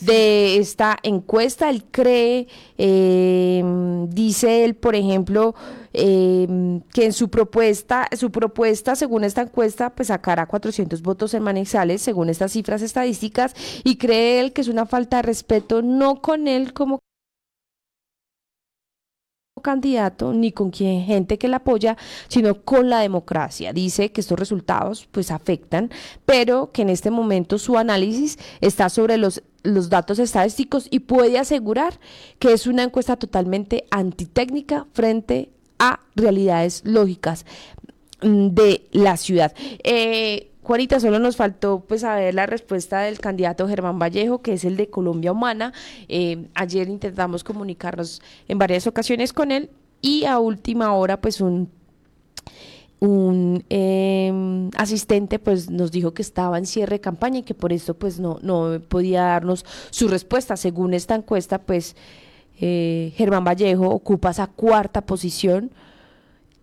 de, 0.00 0.56
esta 0.58 0.98
encuesta. 1.02 1.70
Él 1.70 1.84
cree, 1.90 2.48
em, 2.76 4.08
dice 4.10 4.64
él, 4.64 4.74
por 4.74 4.96
ejemplo, 4.96 5.54
em, 5.92 6.80
que 6.92 7.04
en 7.06 7.12
su 7.12 7.28
propuesta, 7.28 8.08
su 8.16 8.32
propuesta, 8.32 8.96
según 8.96 9.22
esta 9.22 9.42
encuesta, 9.42 9.90
pues 9.90 10.08
sacará 10.08 10.46
400 10.46 11.02
votos 11.02 11.34
en 11.34 11.44
Manizales, 11.44 12.02
según 12.02 12.30
estas 12.30 12.50
cifras 12.52 12.82
estadísticas, 12.82 13.54
y 13.84 13.96
cree 13.96 14.40
él 14.40 14.52
que 14.52 14.60
es 14.60 14.68
una 14.68 14.86
falta 14.86 15.18
de 15.18 15.22
respeto, 15.22 15.82
no 15.82 16.20
con 16.20 16.48
él 16.48 16.72
como 16.72 17.00
candidato 19.64 20.32
ni 20.32 20.52
con 20.52 20.70
quien 20.70 21.04
gente 21.04 21.38
que 21.38 21.48
la 21.48 21.56
apoya, 21.56 21.96
sino 22.28 22.62
con 22.62 22.88
la 22.88 23.00
democracia. 23.00 23.72
Dice 23.72 24.12
que 24.12 24.20
estos 24.20 24.38
resultados 24.38 25.08
pues 25.10 25.32
afectan, 25.32 25.90
pero 26.24 26.70
que 26.70 26.82
en 26.82 26.90
este 26.90 27.10
momento 27.10 27.58
su 27.58 27.76
análisis 27.76 28.38
está 28.60 28.88
sobre 28.88 29.16
los 29.16 29.42
los 29.64 29.88
datos 29.88 30.18
estadísticos 30.18 30.88
y 30.90 30.98
puede 31.00 31.38
asegurar 31.38 31.98
que 32.38 32.52
es 32.52 32.66
una 32.66 32.82
encuesta 32.82 33.16
totalmente 33.16 33.86
antitécnica 33.90 34.86
frente 34.92 35.48
a 35.78 36.00
realidades 36.14 36.82
lógicas 36.84 37.46
mm, 38.20 38.48
de 38.48 38.86
la 38.92 39.16
ciudad. 39.16 39.54
Eh, 39.82 40.50
Juanita, 40.64 40.98
solo 40.98 41.18
nos 41.18 41.36
faltó 41.36 41.84
pues 41.86 42.00
saber 42.00 42.34
la 42.34 42.46
respuesta 42.46 43.00
del 43.00 43.18
candidato 43.20 43.68
Germán 43.68 43.98
Vallejo, 43.98 44.40
que 44.40 44.54
es 44.54 44.64
el 44.64 44.78
de 44.78 44.88
Colombia 44.88 45.30
Humana. 45.30 45.74
Eh, 46.08 46.48
ayer 46.54 46.88
intentamos 46.88 47.44
comunicarnos 47.44 48.22
en 48.48 48.58
varias 48.58 48.86
ocasiones 48.86 49.34
con 49.34 49.52
él 49.52 49.70
y 50.00 50.24
a 50.24 50.38
última 50.38 50.94
hora 50.94 51.20
pues 51.20 51.42
un 51.42 51.70
em, 53.68 54.70
asistente 54.78 55.38
pues 55.38 55.68
nos 55.68 55.92
dijo 55.92 56.14
que 56.14 56.22
estaba 56.22 56.56
en 56.56 56.64
cierre 56.64 56.96
de 56.96 57.00
campaña 57.00 57.40
y 57.40 57.42
que 57.42 57.54
por 57.54 57.74
eso 57.74 57.94
pues 57.94 58.18
no, 58.18 58.38
no 58.40 58.80
podía 58.88 59.22
darnos 59.22 59.66
su 59.90 60.08
respuesta. 60.08 60.56
Según 60.56 60.94
esta 60.94 61.14
encuesta 61.14 61.58
pues 61.60 61.94
eh, 62.58 63.12
Germán 63.16 63.44
Vallejo 63.44 63.88
ocupa 63.88 64.30
esa 64.30 64.46
cuarta 64.46 65.02
posición 65.04 65.72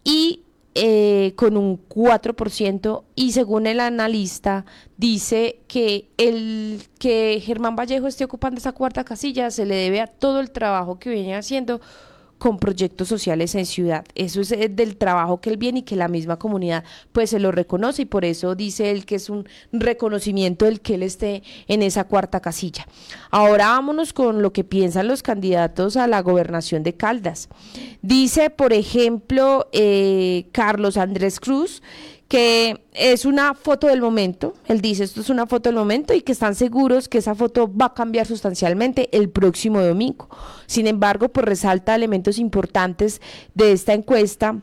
y 0.04 0.41
eh, 0.74 1.34
con 1.36 1.58
un 1.58 1.78
4% 1.90 3.04
y 3.16 3.34
según 3.34 3.68
el 3.68 3.82
analista 3.82 4.66
dice 4.96 5.60
que 5.68 6.10
el 6.18 6.84
que 6.98 7.42
Germán 7.44 7.76
Vallejo 7.76 8.08
esté 8.08 8.24
ocupando 8.24 8.58
esa 8.58 8.72
cuarta 8.72 9.04
casilla 9.04 9.52
se 9.52 9.66
le 9.66 9.76
debe 9.76 10.00
a 10.00 10.08
todo 10.08 10.40
el 10.40 10.52
trabajo 10.52 10.98
que 10.98 11.10
viene 11.10 11.36
haciendo 11.36 11.82
con 12.42 12.58
proyectos 12.58 13.08
sociales 13.08 13.54
en 13.54 13.68
ciudad. 13.68 14.04
Eso 14.16 14.42
es 14.42 14.52
eh, 14.52 14.68
del 14.68 14.98
trabajo 14.98 15.40
que 15.40 15.52
él 15.52 15.58
viene 15.58 15.82
y 15.82 15.84
que 15.84 15.96
la 15.96 16.08
misma 16.08 16.40
comunidad 16.40 16.84
pues 17.12 17.30
se 17.30 17.40
lo 17.40 17.52
reconoce 17.52 18.02
y 18.02 18.06
por 18.06 18.26
eso 18.26 18.56
dice 18.56 18.90
él 18.90 19.06
que 19.06 19.14
es 19.14 19.30
un 19.30 19.48
reconocimiento 19.72 20.66
el 20.66 20.82
que 20.82 20.96
él 20.96 21.04
esté 21.04 21.44
en 21.68 21.84
esa 21.84 22.06
cuarta 22.06 22.40
casilla. 22.40 22.88
Ahora 23.30 23.68
vámonos 23.68 24.12
con 24.12 24.42
lo 24.42 24.54
que 24.54 24.64
piensan 24.64 25.08
los 25.08 25.22
candidatos 25.22 25.98
a 25.98 26.08
la 26.08 26.24
gobernación 26.24 26.82
de 26.82 26.96
Caldas. 26.96 27.48
Dice, 28.02 28.50
por 28.50 28.74
ejemplo, 28.74 29.68
eh, 29.72 30.48
Carlos 30.52 30.98
Andrés 30.98 31.40
Cruz, 31.40 31.84
que 32.32 32.86
es 32.94 33.26
una 33.26 33.54
foto 33.56 33.88
del 33.88 34.00
momento, 34.00 34.54
él 34.66 34.80
dice 34.80 35.04
esto 35.04 35.20
es 35.20 35.30
una 35.30 35.48
foto 35.48 35.68
del 35.68 35.76
momento 35.76 36.14
y 36.14 36.22
que 36.22 36.32
están 36.32 36.56
seguros 36.56 37.10
que 37.10 37.18
esa 37.18 37.36
foto 37.36 37.70
va 37.70 37.88
a 37.88 37.94
cambiar 37.94 38.26
sustancialmente 38.26 39.10
el 39.12 39.30
próximo 39.30 39.82
domingo. 39.82 40.30
Sin 40.66 40.88
embargo, 40.88 41.28
pues 41.28 41.46
resalta 41.46 41.94
elementos 41.94 42.40
importantes 42.40 43.20
de 43.54 43.74
esta 43.74 43.92
encuesta 43.92 44.62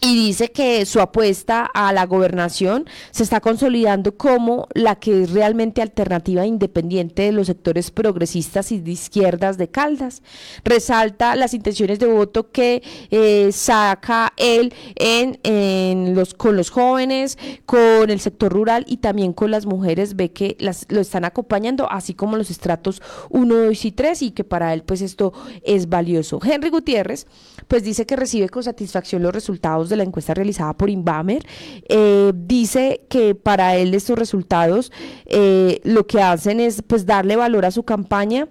y 0.00 0.14
dice 0.14 0.52
que 0.52 0.84
su 0.84 1.00
apuesta 1.00 1.68
a 1.72 1.92
la 1.92 2.04
gobernación 2.06 2.84
se 3.10 3.22
está 3.22 3.40
consolidando 3.40 4.16
como 4.16 4.68
la 4.74 4.96
que 4.96 5.22
es 5.22 5.30
realmente 5.30 5.80
alternativa 5.80 6.44
e 6.44 6.48
independiente 6.48 7.22
de 7.22 7.32
los 7.32 7.46
sectores 7.46 7.90
progresistas 7.90 8.72
y 8.72 8.80
de 8.80 8.90
izquierdas 8.90 9.56
de 9.56 9.68
Caldas. 9.68 10.22
Resalta 10.64 11.34
las 11.34 11.54
intenciones 11.54 11.98
de 11.98 12.06
voto 12.06 12.50
que 12.50 12.82
eh, 13.10 13.50
saca 13.52 14.32
él 14.36 14.74
en, 14.96 16.14
los, 16.14 16.34
con 16.34 16.56
los 16.56 16.70
jóvenes, 16.70 17.38
con 17.64 18.10
el 18.10 18.20
sector 18.20 18.52
rural 18.52 18.84
y 18.86 18.98
también 18.98 19.32
con 19.32 19.50
las 19.50 19.64
mujeres. 19.64 20.14
Ve 20.14 20.30
que 20.30 20.56
las, 20.60 20.86
lo 20.88 21.00
están 21.00 21.24
acompañando, 21.24 21.90
así 21.90 22.12
como 22.12 22.36
los 22.36 22.50
estratos 22.50 23.00
1, 23.30 23.54
2 23.54 23.84
y 23.84 23.92
3 23.92 24.22
y 24.22 24.30
que 24.32 24.44
para 24.44 24.74
él 24.74 24.82
pues 24.82 25.00
esto 25.00 25.32
es 25.62 25.88
valioso. 25.88 26.38
Henry 26.44 26.68
Gutiérrez 26.68 27.26
pues 27.66 27.82
dice 27.82 28.06
que 28.06 28.14
recibe 28.14 28.48
con 28.48 28.62
satisfacción 28.62 29.22
los 29.22 29.32
resultados 29.32 29.85
de 29.88 29.96
la 29.96 30.04
encuesta 30.04 30.34
realizada 30.34 30.74
por 30.74 30.90
Inbamer, 30.90 31.46
eh, 31.88 32.32
dice 32.34 33.02
que 33.08 33.34
para 33.34 33.76
él 33.76 33.94
estos 33.94 34.18
resultados 34.18 34.92
eh, 35.26 35.80
lo 35.84 36.06
que 36.06 36.20
hacen 36.20 36.60
es 36.60 36.82
pues 36.82 37.06
darle 37.06 37.36
valor 37.36 37.64
a 37.64 37.70
su 37.70 37.82
campaña 37.82 38.48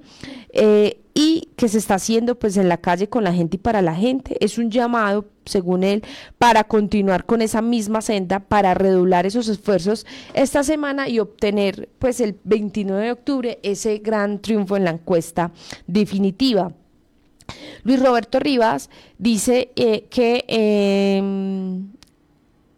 eh, 0.54 1.02
y 1.14 1.50
que 1.56 1.70
se 1.70 1.78
está 1.78 1.96
haciendo 1.96 2.38
pues 2.38 2.58
en 2.58 2.68
la 2.68 2.78
calle 2.78 3.08
con 3.08 3.24
la 3.24 3.34
gente 3.34 3.56
y 3.56 3.60
para 3.60 3.82
la 3.82 3.96
gente. 3.96 4.36
Es 4.44 4.58
un 4.58 4.70
llamado, 4.70 5.26
según 5.46 5.84
él, 5.84 6.04
para 6.38 6.66
continuar 6.66 7.26
con 7.26 7.42
esa 7.42 7.62
misma 7.62 8.02
senda, 8.02 8.42
para 8.42 8.74
redoblar 8.74 9.26
esos 9.26 9.48
esfuerzos 9.48 10.06
esta 10.34 10.64
semana 10.64 11.08
y 11.08 11.20
obtener 11.20 11.88
pues 12.00 12.20
el 12.20 12.38
29 12.44 13.06
de 13.06 13.12
octubre 13.14 13.60
ese 13.64 14.00
gran 14.00 14.42
triunfo 14.42 14.76
en 14.76 14.84
la 14.84 14.92
encuesta 14.92 15.52
definitiva. 15.88 16.74
Luis 17.84 18.02
Roberto 18.02 18.40
Rivas 18.40 18.90
dice 19.18 19.72
eh, 19.76 20.08
que 20.10 20.44
em, 20.48 21.88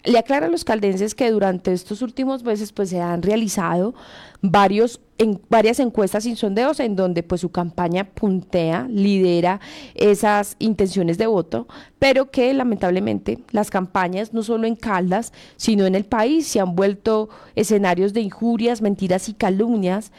le 0.04 0.18
aclara 0.18 0.48
a 0.48 0.50
los 0.50 0.64
caldenses 0.64 1.16
que 1.16 1.32
durante 1.32 1.74
estos 1.74 2.02
últimos 2.02 2.44
meses 2.44 2.72
pues 2.72 2.90
se 2.90 3.02
han 3.02 3.22
realizado 3.22 3.94
varios 4.42 5.02
en 5.18 5.42
varias 5.50 5.80
encuestas 5.80 6.24
sin 6.24 6.36
sondeos 6.36 6.80
en 6.80 6.96
donde 6.96 7.24
pues 7.24 7.42
su 7.42 7.50
campaña 7.50 8.04
puntea, 8.04 8.88
lidera 8.90 9.60
esas 9.96 10.56
intenciones 10.60 11.18
de 11.18 11.28
voto, 11.28 11.68
pero 11.98 12.30
que 12.30 12.54
lamentablemente 12.54 13.40
las 13.52 13.72
campañas 13.72 14.34
no 14.34 14.44
solo 14.44 14.68
en 14.68 14.76
Caldas, 14.76 15.34
sino 15.56 15.86
en 15.86 15.96
el 15.96 16.06
país 16.06 16.48
se 16.48 16.60
han 16.60 16.76
vuelto 16.76 17.30
escenarios 17.56 18.14
de 18.14 18.22
injurias, 18.22 18.82
mentiras 18.82 19.28
y 19.30 19.34
calumnias 19.34 20.12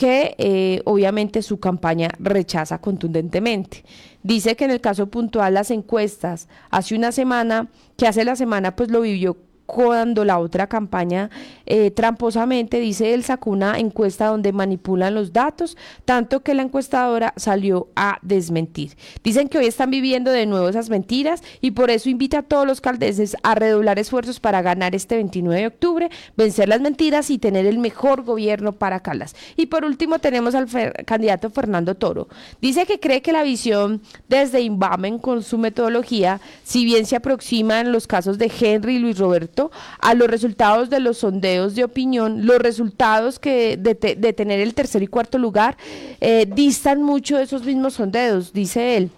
que 0.00 0.34
eh, 0.38 0.80
obviamente 0.86 1.42
su 1.42 1.60
campaña 1.60 2.08
rechaza 2.18 2.80
contundentemente. 2.80 3.84
Dice 4.22 4.56
que 4.56 4.64
en 4.64 4.70
el 4.70 4.80
caso 4.80 5.10
puntual 5.10 5.52
las 5.52 5.70
encuestas 5.70 6.48
hace 6.70 6.94
una 6.94 7.12
semana, 7.12 7.68
que 7.98 8.06
hace 8.06 8.24
la 8.24 8.34
semana 8.34 8.74
pues 8.74 8.90
lo 8.90 9.02
vivió 9.02 9.36
cuando 9.70 10.24
la 10.24 10.40
otra 10.40 10.66
campaña 10.66 11.30
eh, 11.64 11.92
tramposamente, 11.92 12.80
dice 12.80 13.14
él, 13.14 13.22
sacó 13.22 13.50
una 13.50 13.78
encuesta 13.78 14.26
donde 14.26 14.52
manipulan 14.52 15.14
los 15.14 15.32
datos, 15.32 15.76
tanto 16.04 16.40
que 16.40 16.54
la 16.54 16.62
encuestadora 16.62 17.32
salió 17.36 17.86
a 17.94 18.18
desmentir. 18.22 18.96
Dicen 19.22 19.48
que 19.48 19.58
hoy 19.58 19.66
están 19.66 19.92
viviendo 19.92 20.32
de 20.32 20.46
nuevo 20.46 20.68
esas 20.68 20.90
mentiras 20.90 21.44
y 21.60 21.70
por 21.70 21.90
eso 21.90 22.10
invita 22.10 22.38
a 22.38 22.42
todos 22.42 22.66
los 22.66 22.80
caldeses 22.80 23.36
a 23.44 23.54
redoblar 23.54 24.00
esfuerzos 24.00 24.40
para 24.40 24.60
ganar 24.60 24.96
este 24.96 25.14
29 25.14 25.60
de 25.60 25.66
octubre, 25.68 26.10
vencer 26.36 26.68
las 26.68 26.80
mentiras 26.80 27.30
y 27.30 27.38
tener 27.38 27.64
el 27.64 27.78
mejor 27.78 28.24
gobierno 28.24 28.72
para 28.72 28.98
Caldas. 28.98 29.36
Y 29.56 29.66
por 29.66 29.84
último 29.84 30.18
tenemos 30.18 30.56
al 30.56 30.66
candidato 31.06 31.48
Fernando 31.50 31.94
Toro. 31.94 32.26
Dice 32.60 32.86
que 32.86 32.98
cree 32.98 33.22
que 33.22 33.30
la 33.30 33.44
visión 33.44 34.02
desde 34.28 34.62
Invamen 34.62 35.20
con 35.20 35.44
su 35.44 35.58
metodología, 35.58 36.40
si 36.64 36.84
bien 36.84 37.06
se 37.06 37.14
aproxima 37.14 37.78
en 37.78 37.92
los 37.92 38.08
casos 38.08 38.36
de 38.36 38.50
Henry 38.60 38.96
y 38.96 38.98
Luis 38.98 39.16
Roberto, 39.16 39.59
a 40.00 40.14
los 40.14 40.28
resultados 40.28 40.88
de 40.88 41.00
los 41.00 41.18
sondeos 41.18 41.74
de 41.74 41.84
opinión, 41.84 42.46
los 42.46 42.58
resultados 42.58 43.38
que 43.38 43.76
de, 43.76 43.94
tener 44.32 44.60
el 44.60 44.74
tercer 44.74 45.02
y 45.02 45.06
cuarto 45.06 45.38
lugar 45.38 45.76
eh, 46.20 46.46
distan 46.46 47.02
mucho 47.02 47.36
de 47.36 47.44
esos 47.44 47.64
mismos 47.64 47.94
sondeos, 47.94 48.52
dice 48.52 48.96
él. 48.96 49.10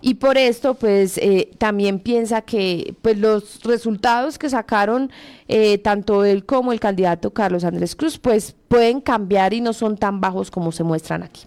Y 0.00 0.14
por 0.14 0.38
esto, 0.38 0.74
pues 0.74 1.18
eh, 1.18 1.50
también 1.58 1.98
piensa 1.98 2.42
que 2.42 2.94
pues, 3.02 3.18
los 3.18 3.62
resultados 3.64 4.38
que 4.38 4.48
sacaron 4.48 5.10
eh, 5.48 5.78
tanto 5.78 6.24
él 6.24 6.44
como 6.44 6.72
el 6.72 6.78
candidato 6.78 7.32
Carlos 7.32 7.64
Andrés 7.64 7.96
Cruz, 7.96 8.18
pues 8.18 8.54
pueden 8.68 9.00
cambiar 9.00 9.54
y 9.54 9.60
no 9.60 9.72
son 9.72 9.96
tan 9.96 10.20
bajos 10.20 10.50
como 10.50 10.70
se 10.70 10.84
muestran 10.84 11.22
aquí. 11.22 11.46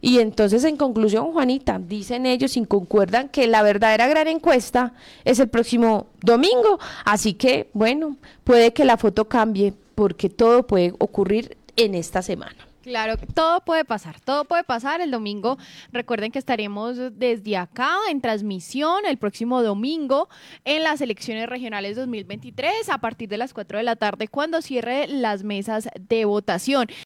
Y 0.00 0.18
entonces, 0.18 0.64
en 0.64 0.76
conclusión, 0.76 1.32
Juanita, 1.32 1.78
dicen 1.78 2.26
ellos 2.26 2.56
y 2.56 2.64
concuerdan 2.64 3.28
que 3.28 3.46
la 3.46 3.62
verdadera 3.62 4.08
gran 4.08 4.28
encuesta 4.28 4.94
es 5.24 5.38
el 5.38 5.48
próximo 5.48 6.06
domingo. 6.22 6.78
Así 7.04 7.34
que, 7.34 7.68
bueno, 7.72 8.16
puede 8.44 8.72
que 8.72 8.84
la 8.84 8.96
foto 8.96 9.28
cambie 9.28 9.74
porque 9.94 10.30
todo 10.30 10.66
puede 10.66 10.94
ocurrir 10.98 11.56
en 11.76 11.94
esta 11.94 12.22
semana. 12.22 12.70
Claro, 12.82 13.18
todo 13.34 13.60
puede 13.60 13.84
pasar, 13.84 14.20
todo 14.20 14.46
puede 14.46 14.64
pasar. 14.64 15.02
El 15.02 15.10
domingo, 15.10 15.58
recuerden 15.92 16.32
que 16.32 16.38
estaremos 16.38 16.96
desde 17.12 17.58
acá 17.58 17.94
en 18.10 18.22
transmisión 18.22 19.04
el 19.06 19.18
próximo 19.18 19.62
domingo 19.62 20.30
en 20.64 20.82
las 20.82 21.02
elecciones 21.02 21.46
regionales 21.46 21.94
2023 21.96 22.88
a 22.88 22.98
partir 22.98 23.28
de 23.28 23.36
las 23.36 23.52
4 23.52 23.78
de 23.78 23.84
la 23.84 23.96
tarde 23.96 24.28
cuando 24.28 24.62
cierre 24.62 25.06
las 25.08 25.44
mesas 25.44 25.88
de 26.08 26.24
votación. 26.24 26.88